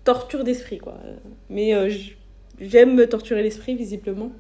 torture 0.05 0.45
d'esprit, 0.45 0.79
quoi. 0.79 0.99
Mais 1.51 1.73
j'aime 2.61 2.95
me 2.95 3.07
torturer 3.09 3.43
l'esprit, 3.43 3.75
visiblement. 3.77 4.31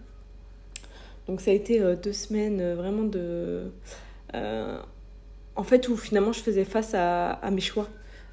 Donc 1.26 1.40
ça 1.40 1.50
a 1.50 1.54
été 1.54 1.80
euh, 1.80 1.96
deux 1.96 2.12
semaines 2.12 2.60
euh, 2.60 2.74
vraiment 2.74 3.04
de... 3.04 3.70
Euh, 4.34 4.78
en 5.56 5.62
fait, 5.62 5.88
où 5.88 5.96
finalement 5.96 6.32
je 6.32 6.40
faisais 6.40 6.64
face 6.64 6.94
à, 6.94 7.38
mes 7.52 7.60
choix. 7.60 7.88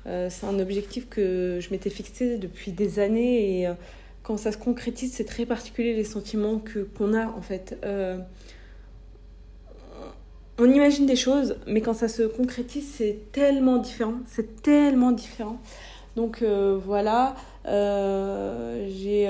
c'est 0.06 0.46
un 0.46 0.58
objectif 0.58 1.08
que 1.08 1.60
je 1.62 1.70
m'étais 1.70 1.92
fixé 1.92 2.40
depuis 2.40 2.72
des 2.72 2.98
années 2.98 3.62
et 3.62 3.68
quand 4.24 4.38
ça 4.38 4.52
se 4.52 4.58
concrétise, 4.58 5.14
c'est 5.14 5.26
très 5.26 5.46
particulier 5.46 5.96
les 5.96 6.04
sentiments 6.04 6.60
que 6.60 6.80
qu'on 6.80 7.14
a 7.14 7.28
en 7.28 7.42
fait. 7.42 7.76
on 10.58 10.72
imagine 10.72 11.06
des 11.06 11.16
choses, 11.16 11.56
mais 11.66 11.82
quand 11.82 11.94
ça 11.94 12.08
se 12.08 12.24
concrétise, 12.24 12.88
c'est 12.98 13.32
tellement 13.32 13.78
différent. 13.78 14.16
C'est 14.28 14.62
tellement 14.62 15.12
différent. 15.12 15.60
Donc 16.16 16.44
voilà, 16.44 17.36
j'ai 17.66 19.30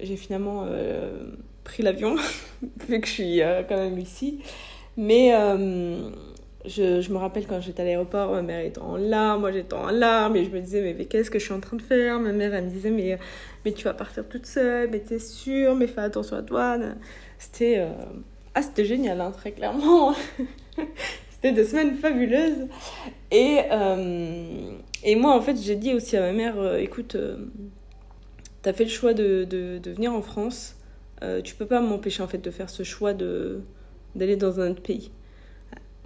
j'ai 0.00 0.16
finalement 0.16 0.66
pris 1.68 1.82
l'avion, 1.82 2.16
vu 2.88 3.00
que 3.00 3.06
je 3.06 3.12
suis 3.12 3.42
euh, 3.42 3.62
quand 3.68 3.76
même 3.76 3.98
ici. 3.98 4.40
Mais 4.96 5.34
euh, 5.34 6.10
je, 6.64 7.00
je, 7.00 7.12
me 7.12 7.18
rappelle 7.18 7.46
quand 7.46 7.60
j'étais 7.60 7.82
à 7.82 7.84
l'aéroport, 7.84 8.32
ma 8.32 8.42
mère 8.42 8.64
était 8.64 8.80
en 8.80 8.96
larmes, 8.96 9.40
moi 9.40 9.52
j'étais 9.52 9.74
en 9.74 9.90
larmes, 9.90 10.36
et 10.36 10.44
je 10.44 10.50
me 10.50 10.60
disais, 10.60 10.94
mais, 10.96 11.04
qu'est-ce 11.04 11.30
que 11.30 11.38
je 11.38 11.44
suis 11.44 11.54
en 11.54 11.60
train 11.60 11.76
de 11.76 11.82
faire? 11.82 12.18
Ma 12.18 12.32
mère, 12.32 12.54
elle 12.54 12.64
me 12.64 12.70
disait, 12.70 12.90
mais, 12.90 13.18
mais 13.64 13.72
tu 13.72 13.84
vas 13.84 13.94
partir 13.94 14.26
toute 14.28 14.46
seule, 14.46 14.90
mais 14.90 15.00
t'es 15.00 15.18
sûre, 15.18 15.74
mais 15.74 15.86
fais 15.86 16.00
attention 16.00 16.36
à 16.36 16.42
toi. 16.42 16.78
C'était 17.38 17.78
euh, 17.78 17.90
ah, 18.54 18.62
c'était 18.62 18.84
génial, 18.84 19.20
hein, 19.20 19.30
très 19.30 19.52
clairement. 19.52 20.14
c'était 21.30 21.52
deux 21.52 21.64
semaines 21.64 21.96
fabuleuses. 21.96 22.66
Et, 23.30 23.58
et 25.04 25.16
moi, 25.16 25.34
en 25.34 25.40
fait, 25.40 25.56
j'ai 25.60 25.76
dit 25.76 25.94
aussi 25.94 26.16
à 26.16 26.20
ma 26.20 26.32
mère, 26.32 26.76
écoute, 26.76 27.16
t'as 28.62 28.72
fait 28.72 28.84
le 28.84 28.90
choix 28.90 29.14
de, 29.14 29.44
de, 29.44 29.78
de 29.78 29.90
venir 29.90 30.12
en 30.12 30.22
France 30.22 30.74
euh, 31.22 31.42
tu 31.42 31.54
peux 31.54 31.66
pas 31.66 31.80
m'empêcher 31.80 32.22
en 32.22 32.28
fait 32.28 32.38
de 32.38 32.50
faire 32.50 32.70
ce 32.70 32.82
choix 32.82 33.12
d'aller 33.12 34.36
dans 34.36 34.60
un 34.60 34.70
autre 34.70 34.82
pays. 34.82 35.10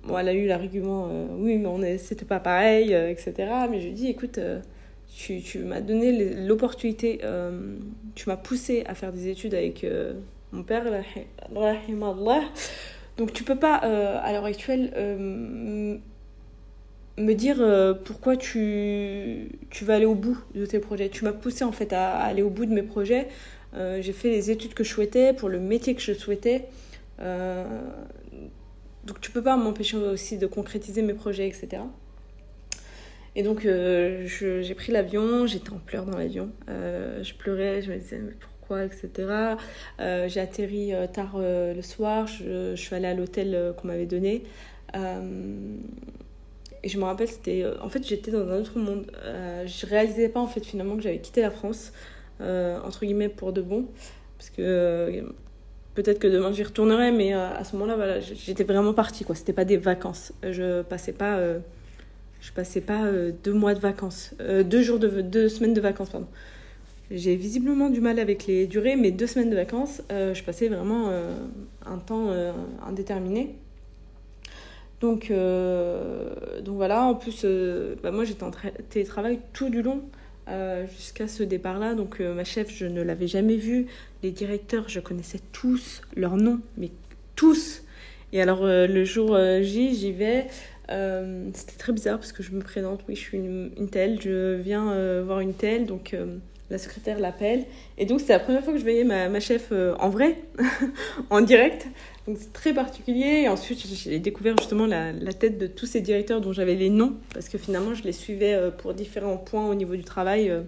Bon, 0.05 0.19
elle 0.19 0.29
a 0.29 0.33
eu 0.33 0.47
l'argument, 0.47 1.09
euh, 1.11 1.27
oui, 1.39 1.59
mais 1.59 1.67
on 1.67 1.81
c'était 1.99 2.25
pas 2.25 2.41
pareil, 2.41 2.95
euh, 2.95 3.11
etc. 3.11 3.35
Mais 3.71 3.81
je 3.81 3.87
lui 3.87 3.95
dis, 3.95 4.09
écoute, 4.09 4.41
tu, 5.15 5.41
tu 5.41 5.59
m'as 5.61 5.81
donné 5.81 6.35
l'opportunité, 6.47 7.21
tu 8.15 8.29
m'as 8.29 8.37
poussé 8.37 8.85
à 8.87 8.95
faire 8.95 9.13
des 9.13 9.29
études 9.29 9.55
avec 9.55 9.87
mon 10.53 10.63
père, 10.63 10.85
donc 13.19 13.33
tu 13.33 13.45
peux 13.45 13.57
pas, 13.57 13.75
à 13.77 14.33
l'heure 14.33 14.47
actuelle, 14.47 14.91
me 17.19 17.35
dire 17.35 17.97
pourquoi 18.05 18.37
tu, 18.37 19.59
tu 19.69 19.85
vas 19.85 19.97
aller 19.97 20.07
au 20.07 20.15
bout 20.15 20.39
de 20.55 20.65
tes 20.65 20.79
projets. 20.79 21.11
Tu 21.11 21.25
m'as 21.25 21.33
poussé 21.33 21.63
en 21.63 21.73
fait 21.73 21.93
à 21.93 22.13
aller 22.17 22.43
au 22.43 22.51
bout 22.51 22.65
de 22.65 22.73
mes 22.73 22.83
projets 22.83 23.29
euh, 23.75 24.03
j'ai 24.03 24.13
fait 24.13 24.31
les 24.31 24.51
études 24.51 24.75
que 24.75 24.85
je 24.85 24.91
souhaitais, 24.91 25.33
pour 25.33 25.49
le 25.49 25.59
métier 25.59 25.95
que 25.95 26.03
je 26.03 26.13
souhaitais. 26.13 26.65
Euh, 27.21 27.65
donc 29.05 29.21
tu 29.21 29.31
peux 29.31 29.43
pas 29.43 29.57
m'empêcher 29.57 29.97
aussi 29.97 30.39
de 30.39 30.47
concrétiser 30.47 31.03
mes 31.03 31.15
projets, 31.15 31.49
etc. 31.49 31.83
Et 33.35 33.43
donc 33.43 33.65
euh, 33.65 34.27
j'ai 34.27 34.75
pris 34.75 34.93
l'avion, 34.93 35.47
j'étais 35.47 35.71
en 35.71 35.79
pleurs 35.79 36.05
dans 36.05 36.19
l'avion. 36.19 36.51
je 36.69 37.35
pleurais, 37.35 37.83
je 37.83 37.91
me 37.91 37.97
disais 37.97 38.19
mais 38.19 38.33
pourquoi, 38.39 38.85
etc. 38.85 39.09
j'ai 39.99 40.41
atterri 40.41 40.93
tard 41.13 41.39
le 41.39 41.83
soir, 41.83 42.27
je, 42.27 42.75
suis 42.77 42.95
allée 42.95 43.09
à 43.09 43.15
l'hôtel 43.15 43.75
qu'on 43.77 43.89
m'avait 43.89 44.07
donné. 44.07 44.45
et 44.95 44.99
je 46.89 46.99
me 46.99 47.05
rappelle, 47.05 47.29
c'était. 47.29 47.65
En 47.81 47.89
fait, 47.89 48.07
j'étais 48.07 48.31
dans 48.31 48.47
un 48.49 48.61
autre 48.61 48.79
monde. 48.79 49.11
je 49.25 49.87
réalisais 49.87 50.29
pas, 50.29 50.41
en 50.41 50.49
fait, 50.49 50.65
finalement, 50.65 50.97
que 50.97 51.03
j'avais 51.03 51.21
quitté 51.21 51.41
la 51.41 51.51
France. 51.51 51.93
Euh, 52.43 52.81
entre 52.85 53.05
guillemets, 53.05 53.29
pour 53.29 53.53
de 53.53 53.63
bon. 53.63 53.87
Parce 54.39 54.51
que 54.51 54.63
euh, 54.63 55.23
peut-être 55.95 56.19
que 56.19 56.27
demain 56.27 56.53
j'y 56.53 56.63
retournerai, 56.63 57.13
mais 57.13 57.35
euh, 57.35 57.55
à 57.55 57.65
ce 57.65 57.75
moment-là, 57.77 57.97
voilà, 57.97 58.21
j'étais 58.21 58.65
vraiment 58.65 58.95
partie, 58.95 59.25
quoi. 59.25 59.35
C'était 59.35 59.53
pas 59.53 59.65
des 59.65 59.77
vacances. 59.77 60.33
Je 60.43 60.83
passais 60.83 61.13
pas, 61.13 61.39
je 62.41 62.53
passais 62.53 62.81
pas 62.81 63.05
deux 63.45 63.53
mois 63.53 63.75
de 63.75 63.81
vacances, 63.81 64.35
deux 64.41 64.83
jours 64.83 64.99
de, 64.99 65.21
deux 65.21 65.49
semaines 65.49 65.75
de 65.75 65.81
vacances, 65.81 66.11
pardon. 66.11 66.29
J'ai 67.11 67.37
visiblement 67.37 67.91
du 67.91 68.01
mal 68.01 68.19
avec 68.19 68.47
les 68.47 68.67
durées, 68.67 68.97
mais 68.97 69.11
deux 69.11 69.27
semaines 69.27 69.51
de 69.51 69.57
vacances, 69.57 70.03
je 70.11 70.43
passais 70.43 70.69
vraiment 70.69 71.11
un 71.85 71.99
temps 71.99 72.31
indéterminé. 72.87 73.55
Donc, 75.01 75.31
donc 76.63 76.77
voilà, 76.77 77.03
en 77.03 77.15
plus, 77.15 77.45
bah 78.03 78.11
moi 78.11 78.25
j'étais 78.25 78.45
en 78.45 78.51
télétravail 78.89 79.41
tout 79.53 79.69
du 79.69 79.83
long. 79.83 80.03
Euh, 80.49 80.87
jusqu'à 80.89 81.29
ce 81.29 81.45
départ-là. 81.45 81.95
Donc 81.95 82.21
euh, 82.21 82.35
ma 82.35 82.43
chef, 82.43 82.69
je 82.75 82.87
ne 82.87 83.01
l'avais 83.01 83.29
jamais 83.29 83.57
vue. 83.57 83.87
Les 84.25 84.33
directeurs, 84.33 84.89
je 84.89 84.99
connaissais 84.99 85.39
tous 85.53 86.03
leurs 86.17 86.37
noms, 86.37 86.61
mais 86.77 86.91
tous. 87.37 87.85
Et 88.33 88.43
alors 88.43 88.65
euh, 88.65 88.89
le 88.89 89.05
jour 89.05 89.39
J, 89.63 89.95
j'y 89.95 90.13
vais. 90.13 90.49
C'était 91.55 91.79
très 91.79 91.93
bizarre 91.93 92.19
parce 92.19 92.33
que 92.33 92.43
je 92.43 92.51
me 92.51 92.61
présente, 92.61 93.05
oui, 93.09 93.15
je 93.15 93.21
suis 93.21 93.39
une, 93.39 93.71
une 93.79 93.89
telle, 93.89 94.21
je 94.21 94.57
viens 94.57 95.23
voir 95.23 95.41
une 95.41 95.55
telle, 95.55 95.87
donc 95.87 96.15
la 96.73 96.79
secrétaire 96.79 97.21
l'appelle. 97.21 97.65
Et 97.99 98.07
donc, 98.07 98.21
c'est 98.21 98.33
la 98.33 98.41
première 98.41 98.65
fois 98.65 98.73
que 98.73 98.79
je 98.79 98.85
voyais 98.85 99.05
ma, 99.05 99.29
ma 99.29 99.39
chef 99.41 99.73
en 99.73 100.09
vrai, 100.09 100.39
en 101.31 101.41
direct. 101.41 101.87
Donc 102.27 102.37
c'est 102.41 102.53
très 102.53 102.73
particulier. 102.73 103.43
Et 103.43 103.49
ensuite, 103.49 103.85
j'ai 103.87 104.19
découvert 104.19 104.57
justement 104.57 104.87
la, 104.87 105.13
la, 105.13 105.33
tête 105.33 105.59
de 105.59 105.67
tous 105.67 105.87
ces 105.87 106.01
directeurs 106.01 106.41
dont 106.41 106.53
j'avais 106.53 106.75
les 106.75 106.91
noms, 106.91 107.15
parce 107.35 107.49
que 107.49 107.59
finalement, 107.59 107.95
je 107.95 108.05
les 108.05 108.13
suivais 108.13 108.55
euh, 108.55 108.71
pour 108.71 108.95
différents 108.95 109.37
points 109.37 109.67
au 109.67 109.75
niveau 109.75 109.97
du 109.97 110.05
travail. 110.05 110.51
Euh. 110.51 110.63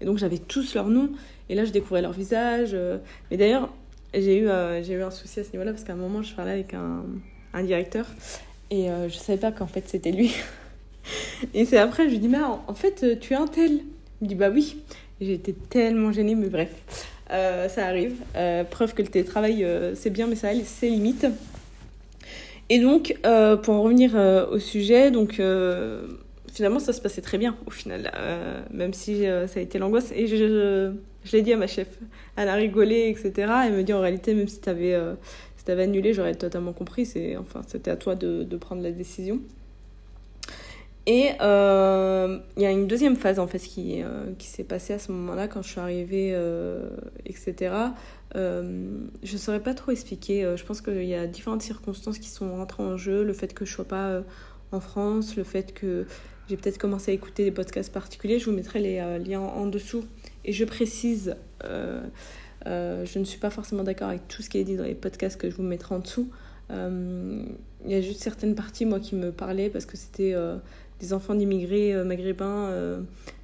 Et 0.00 0.04
donc, 0.04 0.18
j'avais 0.18 0.38
tous 0.38 0.74
leurs 0.74 0.88
noms. 0.88 1.10
Et 1.48 1.54
là, 1.54 1.64
je 1.64 1.70
découvrais 1.70 2.02
leur 2.02 2.12
visage. 2.12 2.70
Euh. 2.72 2.98
Mais 3.30 3.36
d'ailleurs, 3.36 3.70
j'ai 4.14 4.38
eu, 4.38 4.48
j'ai 4.82 4.92
eu 4.92 5.02
un 5.02 5.10
souci 5.10 5.40
à 5.40 5.44
ce 5.44 5.52
niveau-là, 5.52 5.72
parce 5.72 5.84
qu'à 5.84 5.94
un 5.94 5.96
moment, 5.96 6.22
je 6.22 6.34
parlais 6.34 6.52
avec 6.52 6.74
un, 6.74 7.02
un 7.54 7.62
directeur, 7.62 8.06
et 8.70 8.88
je 9.08 9.16
savais 9.16 9.38
pas 9.38 9.52
qu'en 9.52 9.66
fait, 9.66 9.84
c'était 9.88 10.12
lui. 10.12 10.34
et 11.54 11.64
c'est 11.64 11.78
après, 11.78 12.04
je 12.04 12.10
lui 12.10 12.18
dis, 12.18 12.28
mais 12.28 12.42
en 12.42 12.74
fait, 12.74 13.18
tu 13.20 13.32
es 13.32 13.36
un 13.36 13.46
tel. 13.46 13.70
Il 13.72 14.24
me 14.24 14.28
dit, 14.28 14.34
bah 14.34 14.50
oui. 14.50 14.76
Été 15.30 15.52
tellement 15.52 16.10
gênée, 16.12 16.34
mais 16.34 16.48
bref. 16.48 16.70
Euh, 17.30 17.68
ça 17.68 17.86
arrive. 17.86 18.16
Euh, 18.36 18.64
preuve 18.64 18.94
que 18.94 19.02
le 19.02 19.08
télétravail, 19.08 19.64
euh, 19.64 19.94
c'est 19.94 20.10
bien, 20.10 20.26
mais 20.26 20.34
ça 20.34 20.48
a 20.48 20.54
ses 20.54 20.88
limites. 20.88 21.26
Et 22.68 22.78
donc, 22.78 23.16
pour 23.62 23.74
en 23.74 23.82
revenir 23.82 24.14
au 24.50 24.58
sujet, 24.58 25.10
donc 25.10 25.42
finalement, 26.52 26.78
ça 26.78 26.92
se 26.92 27.00
passait 27.02 27.20
très 27.20 27.36
bien 27.36 27.56
au 27.66 27.70
final, 27.70 28.10
même 28.70 28.94
si 28.94 29.24
ça 29.24 29.60
a 29.60 29.62
été 29.62 29.78
l'angoisse. 29.78 30.10
Et 30.14 30.26
je, 30.26 30.92
je, 31.24 31.36
l'ai 31.36 31.42
dit 31.42 31.52
à 31.52 31.58
ma 31.58 31.66
chef. 31.66 31.88
Elle 32.36 32.48
a 32.48 32.54
rigolé, 32.54 33.10
etc. 33.10 33.52
Elle 33.66 33.74
me 33.74 33.82
dit 33.82 33.92
en 33.92 34.00
réalité, 34.00 34.32
même 34.32 34.48
si 34.48 34.58
tu 34.60 34.70
avais, 34.70 34.98
si 35.58 35.70
avais 35.70 35.82
annulé, 35.82 36.14
j'aurais 36.14 36.34
totalement 36.34 36.72
compris. 36.72 37.06
Enfin, 37.38 37.60
c'était 37.66 37.90
à 37.90 37.96
toi 37.96 38.14
de, 38.14 38.42
de 38.42 38.56
prendre 38.56 38.82
la 38.82 38.92
décision. 38.92 39.42
Et 41.06 41.30
euh, 41.40 42.38
il 42.56 42.62
y 42.62 42.66
a 42.66 42.70
une 42.70 42.86
deuxième 42.86 43.16
phase 43.16 43.40
en 43.40 43.48
fait 43.48 43.58
qui, 43.58 44.02
euh, 44.02 44.32
qui 44.38 44.46
s'est 44.46 44.62
passée 44.62 44.92
à 44.92 45.00
ce 45.00 45.10
moment-là 45.10 45.48
quand 45.48 45.60
je 45.62 45.68
suis 45.68 45.80
arrivée, 45.80 46.30
euh, 46.32 46.90
etc. 47.26 47.74
je 48.34 49.32
ne 49.32 49.38
saurais 49.38 49.60
pas 49.60 49.74
trop 49.74 49.90
expliquer. 49.90 50.54
Je 50.56 50.64
pense 50.64 50.80
qu'il 50.80 51.04
y 51.04 51.14
a 51.14 51.26
différentes 51.26 51.62
circonstances 51.62 52.18
qui 52.18 52.28
sont 52.28 52.54
rentrées 52.56 52.84
en 52.84 52.96
jeu. 52.96 53.24
Le 53.24 53.32
fait 53.32 53.52
que 53.52 53.64
je 53.64 53.72
ne 53.72 53.74
sois 53.74 53.84
pas 53.84 54.22
en 54.70 54.80
France, 54.80 55.36
le 55.36 55.44
fait 55.44 55.74
que 55.74 56.06
j'ai 56.48 56.56
peut-être 56.56 56.78
commencé 56.78 57.10
à 57.10 57.14
écouter 57.14 57.44
des 57.44 57.50
podcasts 57.50 57.92
particuliers. 57.92 58.38
Je 58.38 58.46
vous 58.48 58.56
mettrai 58.56 58.78
les 58.78 59.18
liens 59.18 59.40
en 59.40 59.66
dessous. 59.66 60.04
Et 60.44 60.52
je 60.52 60.64
précise, 60.64 61.36
je 61.62 63.18
ne 63.18 63.24
suis 63.24 63.38
pas 63.38 63.50
forcément 63.50 63.82
d'accord 63.82 64.08
avec 64.08 64.28
tout 64.28 64.40
ce 64.40 64.48
qui 64.48 64.58
est 64.58 64.64
dit 64.64 64.76
dans 64.76 64.84
les 64.84 64.94
podcasts 64.94 65.38
que 65.38 65.50
je 65.50 65.56
vous 65.56 65.62
mettrai 65.64 65.96
en 65.96 65.98
dessous. 65.98 66.30
Il 66.70 67.90
y 67.90 67.94
a 67.94 68.00
juste 68.00 68.22
certaines 68.22 68.54
parties, 68.54 68.86
moi, 68.86 68.98
qui 69.00 69.14
me 69.14 69.30
parlaient 69.30 69.68
parce 69.68 69.84
que 69.84 69.98
c'était 69.98 70.34
des 71.02 71.12
enfants 71.12 71.34
d'immigrés 71.34 71.92
euh, 71.92 72.04
maghrébins 72.04 72.68
euh, 72.70 73.00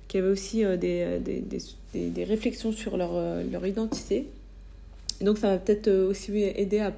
qui 0.06 0.16
avaient 0.16 0.30
aussi 0.30 0.64
euh, 0.64 0.76
des, 0.76 1.18
des, 1.18 1.40
des, 1.92 2.08
des, 2.08 2.24
réflexions 2.24 2.72
sur 2.72 2.96
leur, 2.96 3.12
leur 3.50 3.66
identité. 3.66 4.28
Donc 5.20 5.38
ça 5.38 5.48
m'a 5.48 5.58
peut-être 5.58 5.90
aussi 5.90 6.32
aidé 6.38 6.78
à, 6.78 6.92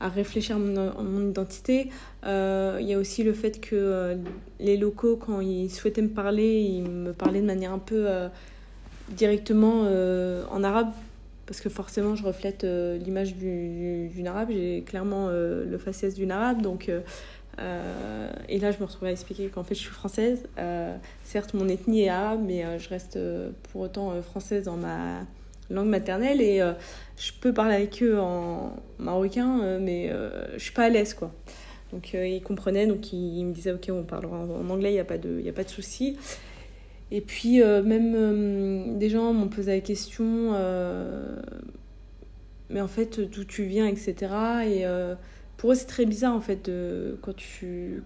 à 0.00 0.08
réfléchir 0.08 0.56
à 0.56 0.58
mon 0.58 1.28
identité. 1.28 1.90
Il 2.24 2.86
y 2.86 2.92
a 2.92 2.98
aussi 2.98 3.22
le 3.22 3.32
fait 3.32 3.60
que 3.60 4.16
les 4.58 4.76
locaux, 4.76 5.16
quand 5.16 5.40
ils 5.40 5.70
souhaitaient 5.70 6.02
me 6.02 6.08
parler, 6.08 6.62
ils 6.62 6.82
me 6.82 7.12
parlaient 7.12 7.40
de 7.40 7.46
manière 7.46 7.72
un 7.72 7.78
peu 7.78 8.08
directement 9.10 9.82
en 10.50 10.64
arabe, 10.64 10.90
parce 11.46 11.60
que 11.60 11.68
forcément 11.68 12.16
je 12.16 12.24
reflète 12.24 12.64
l'image 12.64 13.36
d'une 13.36 14.26
arabe. 14.26 14.48
J'ai 14.50 14.82
clairement 14.84 15.28
le 15.28 15.78
faciès 15.78 16.14
d'une 16.14 16.32
arabe, 16.32 16.62
donc 16.62 16.90
et 17.58 18.58
là, 18.58 18.70
je 18.70 18.78
me 18.78 18.84
retrouvais 18.84 19.08
à 19.08 19.12
expliquer 19.12 19.48
qu'en 19.48 19.62
fait, 19.62 19.74
je 19.74 19.80
suis 19.80 19.90
française. 19.90 20.44
certes, 21.22 21.54
mon 21.54 21.68
ethnie 21.68 22.02
est 22.02 22.08
arabe, 22.08 22.40
mais 22.44 22.78
je 22.78 22.88
reste 22.88 23.18
pour 23.70 23.82
autant 23.82 24.20
française 24.22 24.64
dans 24.64 24.76
ma 24.76 25.20
langue 25.70 25.88
maternelle 25.88 26.40
et 26.40 26.60
je 27.16 27.32
peux 27.40 27.52
parler 27.52 27.74
avec 27.74 28.02
eux 28.02 28.18
en 28.18 28.76
marocain, 28.98 29.78
mais 29.80 30.12
je 30.54 30.62
suis 30.62 30.72
pas 30.72 30.84
à 30.84 30.88
l'aise, 30.88 31.14
quoi. 31.14 31.32
Donc 31.92 32.12
ils 32.12 32.42
comprenaient, 32.42 32.86
donc 32.86 33.12
ils, 33.12 33.44
me 33.44 33.52
disaient 33.52 33.72
ok 33.72 33.88
on 33.90 34.02
parlera 34.02 34.36
en, 34.36 34.68
anglais, 34.68 34.90
il 34.90 34.94
n'y 34.94 35.00
a 35.00 35.04
pas 35.04 35.18
de, 35.18 35.48
a 35.48 35.52
pas 35.52 35.64
de 35.64 35.68
souci. 35.68 36.16
Et 37.10 37.20
puis 37.20 37.60
même 37.60 38.98
des 38.98 39.10
gens 39.10 39.32
m'ont 39.32 39.48
posé 39.48 39.74
la 39.74 39.80
question 39.80 40.52
mais 42.70 42.80
en 42.80 42.88
fait, 42.88 43.20
d'où 43.20 43.44
tu 43.44 43.64
viens, 43.64 43.86
etc. 43.86 44.14
Et 44.66 44.86
euh, 44.86 45.14
pour 45.56 45.72
eux, 45.72 45.74
c'est 45.74 45.86
très 45.86 46.06
bizarre, 46.06 46.34
en 46.34 46.40
fait, 46.40 46.70
quand 47.22 47.34
tu. 47.36 48.02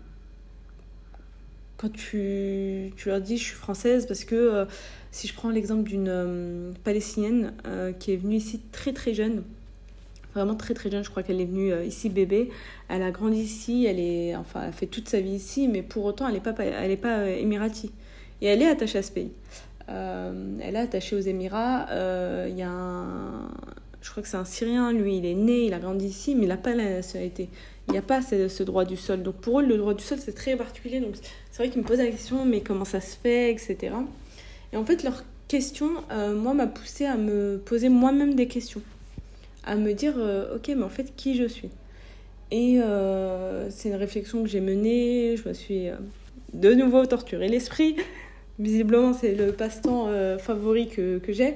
Quand 1.77 1.93
tu, 1.93 2.93
tu 2.97 3.09
leur 3.09 3.21
dis 3.21 3.39
je 3.39 3.45
suis 3.45 3.55
française, 3.55 4.07
parce 4.07 4.25
que 4.25 4.35
euh, 4.35 4.65
si 5.13 5.29
je 5.29 5.35
prends 5.35 5.49
l'exemple 5.49 5.89
d'une 5.89 6.09
euh, 6.09 6.73
palestinienne 6.83 7.53
qui 8.01 8.13
est 8.13 8.17
venue 8.17 8.35
ici 8.35 8.61
très 8.73 8.93
très 8.93 9.15
jeune, 9.15 9.45
vraiment 10.35 10.57
très 10.57 10.75
très 10.75 10.91
jeune, 10.91 11.05
je 11.05 11.11
crois 11.11 11.23
qu'elle 11.23 11.41
est 11.41 11.45
venue 11.45 11.73
ici 11.85 12.09
bébé, 12.09 12.51
elle 12.89 13.03
a 13.03 13.13
grandi 13.13 13.39
ici, 13.39 13.87
elle, 13.87 14.01
est, 14.01 14.35
enfin, 14.35 14.65
elle 14.67 14.73
fait 14.73 14.89
toute 14.89 15.09
sa 15.09 15.21
vie 15.21 15.37
ici, 15.37 15.69
mais 15.69 15.83
pour 15.83 16.05
autant 16.05 16.27
elle 16.27 16.35
n'est 16.35 16.41
pas, 16.41 16.53
elle 16.59 16.91
est 16.91 16.97
pas 16.97 17.31
émirati. 17.31 17.93
Et 18.41 18.47
elle 18.47 18.61
est 18.61 18.69
attachée 18.69 18.99
à 18.99 19.03
ce 19.05 19.13
pays. 19.13 19.31
elle 19.87 20.75
est 20.75 20.81
attachée 20.81 21.15
aux 21.15 21.21
Émirats. 21.21 21.87
Il 22.49 22.57
y 22.57 22.63
a 22.63 22.71
un, 22.71 23.51
je 24.01 24.11
crois 24.11 24.23
que 24.23 24.29
c'est 24.29 24.37
un 24.37 24.45
Syrien, 24.45 24.93
lui, 24.93 25.19
il 25.19 25.27
est 25.27 25.35
né, 25.35 25.67
il 25.67 25.75
a 25.75 25.79
grandi 25.79 26.07
ici, 26.07 26.35
mais 26.35 26.43
il 26.43 26.49
n'a 26.49 26.57
pas 26.57 26.75
la 26.75 26.85
nationalité. 26.85 27.49
Il 27.89 27.93
n'y 27.93 27.99
a 27.99 28.03
pas 28.03 28.21
ce, 28.21 28.63
droit 28.63 28.85
du 28.85 28.97
sol. 28.97 29.23
Donc 29.23 29.37
pour 29.37 29.61
eux, 29.61 29.65
le 29.65 29.77
droit 29.77 29.95
du 29.95 30.05
sol, 30.05 30.19
c'est 30.21 30.35
très 30.35 30.57
particulier. 30.57 31.01
Donc 31.01 31.15
c'est 31.51 31.63
vrai 31.63 31.71
qu'ils 31.71 31.83
me 31.83 31.87
posent 31.87 31.99
la 31.99 32.07
question, 32.07 32.45
mais 32.45 32.61
comment 32.61 32.85
ça 32.85 33.01
se 33.01 33.17
fait, 33.17 33.51
etc. 33.51 33.95
Et 34.73 34.77
en 34.77 34.85
fait, 34.85 35.03
leur 35.03 35.25
question, 35.49 35.89
euh, 36.13 36.35
moi, 36.35 36.55
m'a 36.55 36.67
poussé 36.67 37.07
à 37.07 37.17
me 37.17 37.61
poser 37.65 37.89
moi-même 37.89 38.35
des 38.35 38.47
questions. 38.47 38.83
À 39.65 39.75
me 39.75 39.95
dire, 39.95 40.15
euh, 40.19 40.57
ok, 40.57 40.69
mais 40.69 40.83
en 40.83 40.91
fait, 40.91 41.15
qui 41.17 41.35
je 41.35 41.45
suis 41.45 41.71
Et 42.51 42.81
euh, 42.81 43.71
c'est 43.71 43.89
une 43.89 43.97
réflexion 43.97 44.43
que 44.43 44.49
j'ai 44.49 44.61
menée. 44.61 45.37
Je 45.43 45.49
me 45.49 45.55
suis 45.55 45.89
de 46.53 46.75
nouveau 46.75 47.05
torturé 47.07 47.49
l'esprit. 47.49 47.97
Visiblement, 48.59 49.15
c'est 49.15 49.35
le 49.35 49.53
passe-temps 49.53 50.09
favori 50.39 50.89
que, 50.89 51.19
que 51.19 51.33
j'ai. 51.33 51.55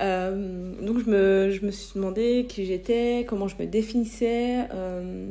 Euh, 0.00 0.72
donc 0.80 0.98
je 1.04 1.10
me, 1.10 1.50
je 1.50 1.64
me, 1.64 1.70
suis 1.70 1.92
demandé 1.94 2.46
qui 2.48 2.64
j'étais, 2.64 3.26
comment 3.28 3.48
je 3.48 3.56
me 3.58 3.66
définissais, 3.66 4.66
euh, 4.72 5.28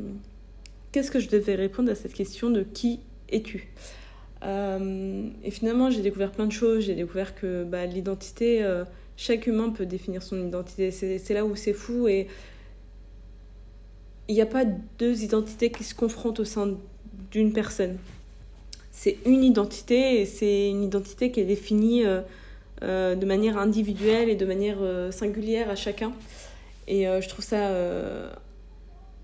qu'est-ce 0.91 1.09
que 1.09 1.19
je 1.19 1.27
devais 1.27 1.55
répondre 1.55 1.91
à 1.91 1.95
cette 1.95 2.13
question 2.13 2.51
de 2.51 2.61
qui 2.61 2.99
es-tu 3.31 3.67
euh, 4.43 5.27
Et 5.43 5.49
finalement 5.49 5.89
j'ai 5.89 6.01
découvert 6.01 6.31
plein 6.31 6.45
de 6.45 6.51
choses, 6.51 6.83
j'ai 6.85 6.93
découvert 6.93 7.33
que 7.33 7.63
bah, 7.63 7.88
l'identité, 7.88 8.63
chaque 9.17 9.47
humain 9.47 9.69
peut 9.69 9.88
définir 9.88 10.21
son 10.21 10.39
identité, 10.45 10.91
c'est 10.91 11.33
là 11.33 11.45
où 11.45 11.55
c'est 11.55 11.73
fou 11.73 12.07
et 12.07 12.27
il 14.27 14.35
n'y 14.35 14.41
a 14.41 14.45
pas 14.45 14.65
deux 14.99 15.23
identités 15.23 15.71
qui 15.71 15.83
se 15.83 15.95
confrontent 15.95 16.41
au 16.41 16.45
sein 16.45 16.77
d'une 17.31 17.53
personne. 17.53 17.97
C'est 18.91 19.17
une 19.25 19.43
identité 19.43 20.21
et 20.21 20.25
c'est 20.25 20.69
une 20.69 20.83
identité 20.83 21.31
qui 21.31 21.39
est 21.39 21.45
définie 21.45 22.03
de 22.81 23.25
manière 23.25 23.57
individuelle 23.57 24.29
et 24.29 24.36
de 24.36 24.45
manière 24.45 24.77
euh, 24.81 25.12
singulière 25.12 25.69
à 25.69 25.75
chacun. 25.75 26.13
Et 26.88 27.07
euh, 27.07 27.21
je 27.21 27.29
trouve 27.29 27.43
ça 27.43 27.71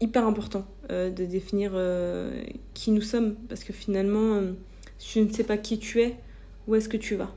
hyper 0.01 0.27
important 0.27 0.65
de 0.89 1.25
définir 1.25 1.71
qui 2.73 2.91
nous 2.91 3.01
sommes, 3.01 3.35
parce 3.47 3.63
que 3.63 3.73
finalement, 3.73 4.41
si 4.99 5.13
tu 5.13 5.21
ne 5.21 5.31
sais 5.31 5.43
pas 5.43 5.57
qui 5.57 5.79
tu 5.79 6.01
es, 6.01 6.15
où 6.67 6.75
est-ce 6.75 6.89
que 6.89 6.97
tu 6.97 7.15
vas? 7.15 7.31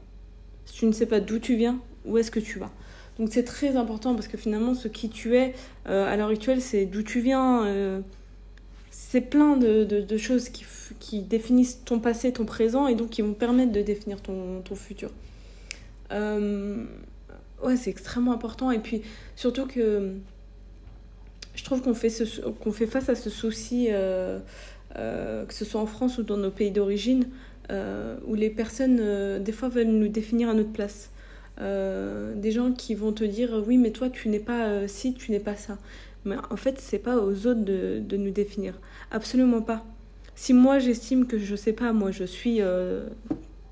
Si 0.66 0.74
tu 0.74 0.86
ne 0.86 0.92
sais 0.92 1.06
pas 1.06 1.20
d'où 1.20 1.38
tu 1.38 1.56
viens, 1.56 1.78
où 2.04 2.18
est-ce 2.18 2.30
que 2.30 2.40
tu 2.40 2.58
vas? 2.58 2.70
Donc 3.18 3.28
c'est 3.32 3.44
très 3.44 3.76
important 3.76 4.14
parce 4.14 4.28
que 4.28 4.36
finalement 4.36 4.74
ce 4.74 4.88
qui 4.88 5.08
tu 5.08 5.36
es 5.36 5.54
à 5.86 6.16
l'heure 6.16 6.28
actuelle 6.28 6.60
c'est 6.60 6.84
d'où 6.84 7.02
tu 7.02 7.20
viens. 7.20 8.02
c'est 8.90 9.22
plein 9.22 9.56
de, 9.56 10.16
choses 10.18 10.50
qui, 10.50 11.22
définissent 11.22 11.84
ton 11.84 12.00
passé, 12.00 12.32
ton 12.32 12.44
présent 12.44 12.86
et 12.86 12.96
donc 12.96 13.10
qui 13.10 13.22
vont 13.22 13.34
permettre 13.34 13.72
de 13.72 13.80
définir 13.80 14.20
ton 14.20 14.74
futur. 14.74 15.10
Euh, 16.12 16.84
ouais, 17.62 17.76
c'est 17.76 17.90
extrêmement 17.90 18.32
important. 18.32 18.70
Et 18.70 18.78
puis, 18.78 19.02
surtout 19.36 19.66
que 19.66 20.14
je 21.54 21.64
trouve 21.64 21.82
qu'on 21.82 21.94
fait, 21.94 22.12
qu'on 22.60 22.72
fait 22.72 22.86
face 22.86 23.08
à 23.08 23.14
ce 23.14 23.30
souci, 23.30 23.88
euh, 23.90 24.38
euh, 24.96 25.44
que 25.44 25.54
ce 25.54 25.64
soit 25.64 25.80
en 25.80 25.86
France 25.86 26.18
ou 26.18 26.22
dans 26.22 26.36
nos 26.36 26.50
pays 26.50 26.70
d'origine, 26.70 27.28
où 28.26 28.34
les 28.34 28.48
personnes, 28.48 29.42
des 29.42 29.52
fois, 29.52 29.68
veulent 29.68 29.88
nous 29.88 30.08
définir 30.08 30.48
à 30.48 30.54
notre 30.54 30.72
place. 30.72 31.10
des 31.58 32.50
gens 32.50 32.72
qui 32.72 32.94
vont 32.94 33.12
te 33.12 33.24
dire 33.24 33.62
oui 33.66 33.76
mais 33.76 33.90
toi 33.90 34.08
tu 34.08 34.28
n'es 34.28 34.38
pas 34.38 34.86
ci 34.86 35.12
tu 35.12 35.32
n'es 35.32 35.40
pas 35.40 35.56
ça 35.56 35.76
mais 36.24 36.36
en 36.50 36.56
fait 36.56 36.78
c'est 36.78 37.00
pas 37.00 37.16
aux 37.18 37.46
autres 37.48 37.64
de, 37.64 37.98
de, 37.98 38.16
nous 38.16 38.30
définir 38.30 38.74
absolument 39.10 39.60
pas 39.60 39.84
si 40.36 40.54
moi 40.54 40.78
j'estime 40.78 41.26
que 41.26 41.36
je 41.36 41.56
sais 41.56 41.72
pas 41.72 41.92
moi 41.92 42.12
je 42.12 42.22
suis 42.22 42.60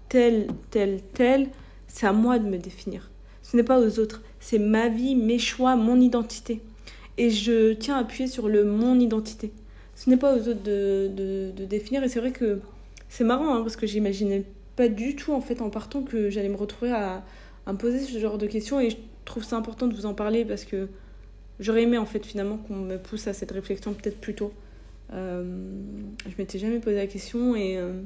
tel 0.09 0.49
tel 0.70 1.01
tel 1.14 1.49
c'est 1.97 2.07
à 2.07 2.13
moi 2.13 2.39
de 2.39 2.47
me 2.47 2.59
définir. 2.59 3.09
Ce 3.41 3.57
n'est 3.57 3.63
pas 3.63 3.81
aux 3.81 3.99
autres. 3.99 4.21
C'est 4.39 4.59
ma 4.59 4.91
vie, 4.91 5.17
mes 5.17 5.39
choix, 5.39 5.77
mon 5.77 5.99
identité. 5.99 6.61
Et 7.17 7.31
je 7.31 7.73
tiens 7.73 7.97
à 7.97 8.01
appuyer 8.01 8.29
sur 8.29 8.51
le 8.51 8.65
mon 8.65 9.01
identité. 9.01 9.51
Ce 9.95 10.11
n'est 10.11 10.19
pas 10.19 10.37
aux 10.37 10.47
autres 10.47 10.63
de, 10.63 11.11
de, 11.57 11.65
définir. 11.65 12.05
Et 12.05 12.11
c'est 12.11 12.21
vrai 12.21 12.33
que 12.33 12.61
c'est 13.09 13.25
marrant, 13.25 13.55
hein, 13.55 13.63
parce 13.63 13.77
que 13.77 13.87
j'imaginais 13.87 14.45
pas 14.77 14.89
du 14.89 15.17
tout, 15.17 15.33
en 15.33 15.41
fait, 15.41 15.63
en 15.63 15.71
partant, 15.71 16.03
que 16.03 16.29
j'allais 16.29 16.51
me 16.51 16.57
retrouver 16.57 16.91
à, 16.91 17.25
à, 17.65 17.73
me 17.73 17.79
poser 17.79 18.01
ce 18.01 18.19
genre 18.19 18.37
de 18.37 18.47
questions. 18.47 18.79
Et 18.79 18.91
je 18.91 18.99
trouve 19.25 19.43
ça 19.43 19.57
important 19.57 19.87
de 19.87 19.95
vous 19.95 20.05
en 20.05 20.13
parler 20.13 20.45
parce 20.45 20.67
que 20.67 20.91
j'aurais 21.61 21.85
aimé, 21.85 21.97
en 21.97 22.05
fait, 22.05 22.27
finalement, 22.27 22.59
qu'on 22.59 22.77
me 22.77 22.99
pousse 22.99 23.27
à 23.27 23.33
cette 23.33 23.53
réflexion 23.53 23.95
peut-être 23.95 24.21
plus 24.21 24.35
tôt. 24.35 24.53
Euh, 25.15 25.71
je 26.27 26.35
m'étais 26.37 26.59
jamais 26.59 26.79
posé 26.79 26.97
la 26.97 27.07
question 27.07 27.57
et. 27.57 27.79
Euh, 27.79 28.03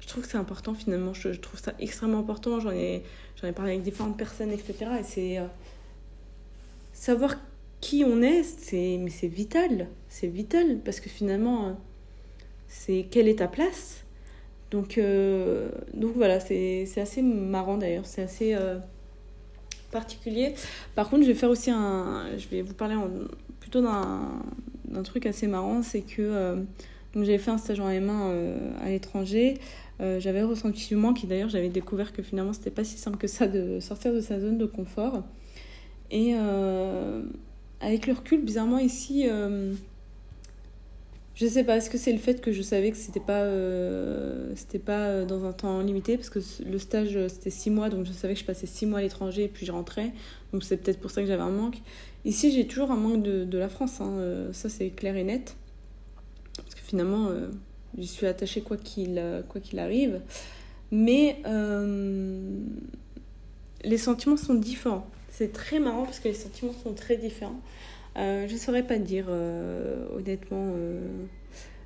je 0.00 0.06
trouve 0.06 0.22
que 0.24 0.30
c'est 0.30 0.38
important 0.38 0.74
finalement. 0.74 1.14
Je, 1.14 1.30
trouve 1.30 1.60
ça 1.60 1.72
extrêmement 1.78 2.20
important. 2.20 2.60
J'en 2.60 2.70
ai, 2.70 3.02
j'en 3.40 3.48
ai 3.48 3.52
parlé 3.52 3.72
avec 3.72 3.82
différentes 3.82 4.16
personnes, 4.16 4.50
etc. 4.50 4.74
Et 5.00 5.02
c'est. 5.02 5.38
Euh, 5.38 5.46
savoir 6.92 7.36
qui 7.80 8.04
on 8.04 8.22
est, 8.22 8.42
c'est, 8.42 8.98
mais 9.00 9.10
c'est 9.10 9.26
vital. 9.26 9.88
C'est 10.08 10.28
vital 10.28 10.78
parce 10.84 11.00
que 11.00 11.10
finalement, 11.10 11.66
euh, 11.66 11.72
c'est 12.68 13.06
quelle 13.10 13.28
est 13.28 13.40
ta 13.40 13.48
place. 13.48 14.04
Donc, 14.70 14.98
euh, 14.98 15.70
donc 15.92 16.14
voilà, 16.16 16.40
c'est, 16.40 16.86
c'est 16.86 17.00
assez 17.00 17.22
marrant 17.22 17.76
d'ailleurs. 17.76 18.06
C'est 18.06 18.22
assez 18.22 18.56
particulier. 19.90 20.54
Par 20.94 21.08
contre, 21.08 21.22
je 21.22 21.28
vais 21.28 21.34
faire 21.34 21.50
aussi 21.50 21.70
un. 21.70 22.26
Je 22.36 22.48
vais 22.48 22.62
vous 22.62 22.74
parler 22.74 22.96
plutôt 23.60 23.80
d'un, 23.80 24.40
d'un 24.86 25.02
truc 25.02 25.26
assez 25.26 25.46
marrant. 25.46 25.82
C'est 25.82 26.02
que. 26.02 26.64
j'avais 27.14 27.38
fait 27.38 27.50
un 27.50 27.58
stage 27.58 27.80
en 27.80 27.88
M1 27.88 28.32
à 28.82 28.88
l'étranger. 28.88 29.58
Euh, 30.00 30.20
j'avais 30.20 30.42
ressenti 30.42 30.88
du 30.88 30.96
manque 30.96 31.24
et 31.24 31.26
d'ailleurs 31.26 31.48
j'avais 31.48 31.70
découvert 31.70 32.12
que 32.12 32.22
finalement 32.22 32.52
c'était 32.52 32.70
pas 32.70 32.84
si 32.84 32.98
simple 32.98 33.16
que 33.16 33.28
ça 33.28 33.48
de 33.48 33.80
sortir 33.80 34.12
de 34.12 34.20
sa 34.20 34.40
zone 34.40 34.58
de 34.58 34.66
confort. 34.66 35.22
Et 36.10 36.34
euh, 36.34 37.22
avec 37.80 38.06
le 38.06 38.12
recul, 38.12 38.42
bizarrement 38.42 38.78
ici, 38.78 39.26
euh, 39.26 39.72
je 41.34 41.46
sais 41.46 41.64
pas, 41.64 41.76
est-ce 41.76 41.90
que 41.90 41.98
c'est 41.98 42.12
le 42.12 42.18
fait 42.18 42.40
que 42.40 42.52
je 42.52 42.62
savais 42.62 42.90
que 42.90 42.96
c'était 42.96 43.20
pas, 43.20 43.44
c'était 44.54 44.78
pas 44.78 45.24
dans 45.24 45.44
un 45.44 45.52
temps 45.52 45.80
limité? 45.80 46.16
Parce 46.16 46.30
que 46.30 46.40
le 46.64 46.78
stage 46.78 47.18
c'était 47.28 47.50
six 47.50 47.70
mois 47.70 47.88
donc 47.88 48.06
je 48.06 48.12
savais 48.12 48.34
que 48.34 48.40
je 48.40 48.44
passais 48.44 48.66
six 48.66 48.86
mois 48.86 48.98
à 48.98 49.02
l'étranger 49.02 49.44
et 49.44 49.48
puis 49.48 49.66
je 49.66 49.72
rentrais 49.72 50.12
donc 50.52 50.62
c'est 50.62 50.76
peut-être 50.76 51.00
pour 51.00 51.10
ça 51.10 51.22
que 51.22 51.26
j'avais 51.26 51.42
un 51.42 51.50
manque. 51.50 51.78
Ici 52.24 52.52
j'ai 52.52 52.66
toujours 52.66 52.90
un 52.90 52.96
manque 52.96 53.22
de, 53.22 53.44
de 53.44 53.58
la 53.58 53.68
France, 53.68 54.00
hein, 54.00 54.48
ça 54.52 54.68
c'est 54.68 54.90
clair 54.90 55.16
et 55.16 55.24
net 55.24 55.56
parce 56.56 56.74
que 56.74 56.80
finalement 56.80 57.28
je 57.96 58.02
suis 58.02 58.26
attachée 58.26 58.62
quoi 58.62 58.76
qu'il 58.76 59.22
quoi 59.48 59.60
qu'il 59.60 59.78
arrive. 59.78 60.20
Mais 60.90 61.38
euh, 61.46 62.60
les 63.84 63.98
sentiments 63.98 64.36
sont 64.36 64.54
différents. 64.54 65.06
C'est 65.30 65.52
très 65.52 65.78
marrant 65.80 66.04
parce 66.04 66.20
que 66.20 66.28
les 66.28 66.34
sentiments 66.34 66.74
sont 66.82 66.94
très 66.94 67.16
différents. 67.16 67.60
Euh, 68.16 68.46
je 68.48 68.54
ne 68.54 68.58
saurais 68.58 68.86
pas 68.86 68.98
dire, 68.98 69.26
euh, 69.28 70.06
honnêtement. 70.16 70.74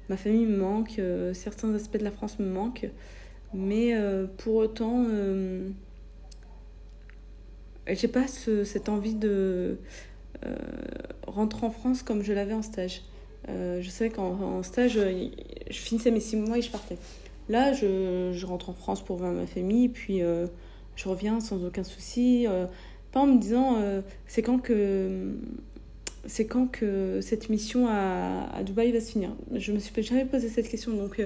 ma 0.08 0.16
famille 0.16 0.46
me 0.46 0.58
manque, 0.58 1.00
certains 1.34 1.74
aspects 1.74 1.98
de 1.98 2.04
la 2.04 2.10
France 2.10 2.38
me 2.38 2.46
manquent. 2.46 2.90
Mais 3.52 3.94
pour 4.38 4.56
autant, 4.56 5.06
j'ai 7.88 8.08
pas 8.08 8.26
cette 8.28 8.88
envie 8.88 9.14
de 9.14 9.78
rentrer 11.26 11.66
en 11.66 11.70
France 11.70 12.02
comme 12.02 12.22
je 12.22 12.32
l'avais 12.32 12.54
en 12.54 12.62
stage. 12.62 13.02
Euh, 13.50 13.80
je 13.82 13.90
savais 13.90 14.10
qu'en 14.10 14.62
stage, 14.62 14.96
euh, 14.96 15.28
je 15.68 15.78
finissais 15.78 16.10
mes 16.10 16.20
six 16.20 16.36
mois 16.36 16.58
et 16.58 16.62
je 16.62 16.70
partais. 16.70 16.96
Là, 17.48 17.72
je, 17.72 18.44
rentre 18.46 18.70
en 18.70 18.74
France 18.74 19.04
pour 19.04 19.16
voir 19.16 19.32
ma 19.32 19.46
famille, 19.46 19.88
puis 19.88 20.22
euh, 20.22 20.46
je 20.96 21.08
reviens 21.08 21.40
sans 21.40 21.64
aucun 21.64 21.84
souci. 21.84 22.46
pas 23.12 23.20
en 23.20 23.26
me 23.26 23.38
disant, 23.38 23.78
c'est 24.26 24.42
quand 24.42 24.58
que 24.58 25.32
c'est 26.26 26.44
quand 26.44 26.66
que 26.66 27.20
cette 27.22 27.48
mission 27.48 27.88
à, 27.88 28.46
à, 28.54 28.62
Dubaï 28.62 28.92
va 28.92 29.00
se 29.00 29.12
finir 29.12 29.30
Je 29.54 29.72
me 29.72 29.78
suis 29.78 30.02
jamais 30.02 30.26
posé 30.26 30.48
cette 30.48 30.68
question. 30.68 30.92
Donc, 30.92 31.20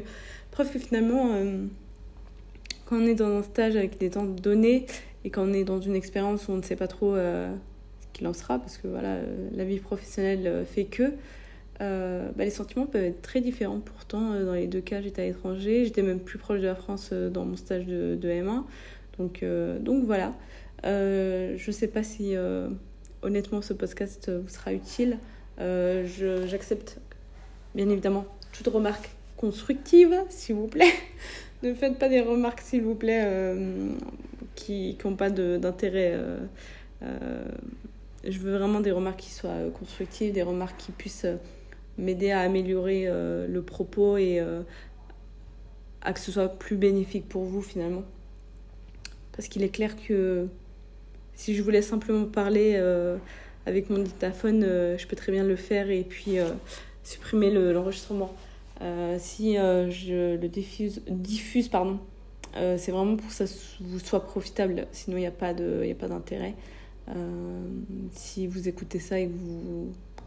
preuve 0.50 0.72
que 0.72 0.78
finalement, 0.78 1.30
quand 2.86 2.96
on 2.96 3.06
est 3.06 3.16
dans 3.16 3.38
un 3.38 3.42
stage 3.42 3.76
avec 3.76 3.98
des 3.98 4.10
temps 4.10 4.24
donnés 4.24 4.86
et 5.24 5.30
quand 5.30 5.42
on 5.42 5.52
est 5.52 5.64
dans 5.64 5.80
une 5.80 5.96
expérience 5.96 6.48
où 6.48 6.52
on 6.52 6.56
ne 6.56 6.62
sait 6.62 6.76
pas 6.76 6.88
trop 6.88 7.16
ce 7.16 7.56
qu'il 8.14 8.26
en 8.26 8.32
sera, 8.32 8.58
parce 8.58 8.78
que 8.78 8.88
voilà, 8.88 9.18
la 9.52 9.64
vie 9.64 9.78
professionnelle 9.78 10.64
fait 10.72 10.84
que, 10.84 11.12
bah, 11.80 12.44
les 12.44 12.50
sentiments 12.50 12.86
peuvent 12.86 13.04
être 13.04 13.22
très 13.22 13.40
différents. 13.40 13.80
Pourtant, 13.80 14.40
dans 14.40 14.54
les 14.54 14.66
deux 14.66 14.80
cas, 14.80 15.00
j'étais 15.00 15.22
à 15.22 15.24
l'étranger. 15.26 15.84
J'étais 15.84 16.02
même 16.02 16.20
plus 16.20 16.38
proche 16.38 16.60
de 16.60 16.66
la 16.66 16.74
France 16.74 17.12
dans 17.12 17.44
mon 17.44 17.56
stage 17.56 17.86
de, 17.86 18.14
de 18.14 18.28
M1. 18.28 18.62
Donc, 19.18 19.44
donc 19.80 20.04
voilà. 20.04 20.34
je 20.82 21.66
ne 21.66 21.72
sais 21.72 21.88
pas 21.88 22.02
si 22.02 22.34
honnêtement, 23.22 23.62
ce 23.62 23.72
podcast 23.72 24.30
vous 24.30 24.48
sera 24.48 24.72
utile. 24.72 25.18
Euh, 25.60 26.06
J'accepte 26.46 26.98
bien 27.74 27.88
évidemment 27.88 28.26
toute 28.52 28.68
remarque 28.68 29.10
constructive, 29.36 30.14
s'il 30.28 30.54
vous 30.54 30.68
plaît. 30.68 30.92
ne 31.62 31.74
faites 31.74 31.98
pas 31.98 32.08
des 32.08 32.20
remarques, 32.20 32.60
s'il 32.60 32.82
vous 32.82 32.94
plaît, 32.94 33.22
euh, 33.24 33.88
qui 34.54 34.96
n'ont 35.04 35.16
pas 35.16 35.30
d'intérêt. 35.30 36.12
Euh, 36.14 36.38
euh, 37.02 37.44
je 38.26 38.38
veux 38.38 38.56
vraiment 38.56 38.80
des 38.80 38.92
remarques 38.92 39.20
qui 39.20 39.32
soient 39.32 39.70
constructives, 39.78 40.32
des 40.32 40.42
remarques 40.42 40.78
qui 40.78 40.92
puissent 40.92 41.26
m'aider 41.98 42.30
à 42.30 42.40
améliorer 42.40 43.06
le 43.06 43.62
propos 43.62 44.16
et 44.16 44.40
à 46.04 46.12
que 46.12 46.20
ce 46.20 46.30
soit 46.30 46.48
plus 46.48 46.76
bénéfique 46.76 47.28
pour 47.28 47.44
vous 47.44 47.62
finalement. 47.62 48.04
Parce 49.32 49.48
qu'il 49.48 49.62
est 49.62 49.70
clair 49.70 49.96
que 49.96 50.46
si 51.34 51.54
je 51.54 51.62
voulais 51.62 51.82
simplement 51.82 52.26
parler 52.26 52.74
euh, 52.76 53.16
avec 53.66 53.90
mon 53.90 53.98
dictaphone, 53.98 54.62
euh, 54.62 54.96
je 54.98 55.06
peux 55.06 55.16
très 55.16 55.32
bien 55.32 55.42
le 55.42 55.56
faire 55.56 55.90
et 55.90 56.04
puis 56.04 56.38
euh, 56.38 56.50
supprimer 57.02 57.50
l'enregistrement. 57.50 58.32
si 59.18 59.54
je 59.54 60.36
le 60.36 60.48
diffuse, 60.48 61.02
diffuse 61.08 61.68
pardon, 61.68 61.98
c'est 62.54 62.90
vraiment 62.90 63.16
pour 63.16 63.28
que 63.28 63.34
ça 63.34 63.44
vous 63.80 63.98
soit 63.98 64.24
profitable. 64.24 64.86
Sinon, 64.92 65.16
il 65.16 65.20
n'y 65.20 65.26
a 65.26 65.30
pas 65.30 65.54
d'intérêt. 65.54 66.54
si 68.12 68.46
vous 68.46 68.68
écoutez 68.68 69.00
ça 69.00 69.18
et 69.18 69.30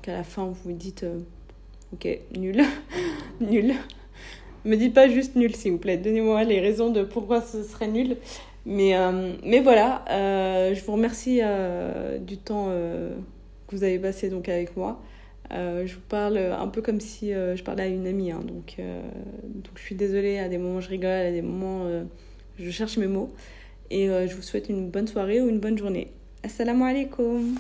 qu'à 0.01 0.13
la 0.13 0.23
fin 0.23 0.45
vous 0.45 0.57
vous 0.65 0.73
dites 0.73 1.05
ok 1.93 2.19
nul, 2.37 2.63
nul. 3.41 3.73
Me 4.65 4.75
dites 4.75 4.93
pas 4.93 5.07
juste 5.07 5.35
nul 5.35 5.55
s'il 5.55 5.71
vous 5.71 5.77
plaît. 5.77 5.97
Donnez-moi 5.97 6.43
les 6.43 6.59
raisons 6.59 6.89
de 6.89 7.03
pourquoi 7.03 7.41
ce 7.41 7.63
serait 7.63 7.87
nul. 7.87 8.17
Mais, 8.65 8.97
euh, 8.97 9.31
mais 9.45 9.61
voilà, 9.61 10.03
euh, 10.09 10.75
je 10.75 10.83
vous 10.83 10.91
remercie 10.91 11.39
euh, 11.41 12.17
du 12.17 12.37
temps 12.37 12.67
que 12.67 13.75
vous 13.75 13.83
avez 13.83 13.97
passé 13.97 14.29
donc 14.29 14.49
avec 14.49 14.75
moi. 14.75 15.01
je 15.51 15.93
vous 15.93 16.01
parle 16.09 16.37
un 16.37 16.67
peu 16.67 16.81
comme 16.81 16.99
si 16.99 17.31
je 17.31 17.63
parlais 17.63 17.83
à 17.83 17.87
une 17.87 18.05
amie. 18.05 18.31
Hein, 18.31 18.41
donc, 18.45 18.75
donc 19.45 19.73
je 19.75 19.81
suis 19.81 19.95
désolée, 19.95 20.39
à 20.39 20.49
des 20.49 20.57
moments 20.57 20.81
je 20.81 20.89
rigole, 20.89 21.09
à 21.09 21.31
des 21.31 21.41
moments 21.41 21.89
je 22.59 22.71
cherche 22.71 22.97
mes 22.97 23.07
mots. 23.07 23.31
Et 23.89 24.07
je 24.07 24.35
vous 24.35 24.41
souhaite 24.41 24.67
une 24.67 24.89
bonne 24.89 25.07
soirée 25.07 25.39
ou 25.39 25.47
une 25.47 25.59
bonne 25.59 25.77
journée. 25.77 26.11
Assalamu 26.43 26.83
alaikum 26.83 27.55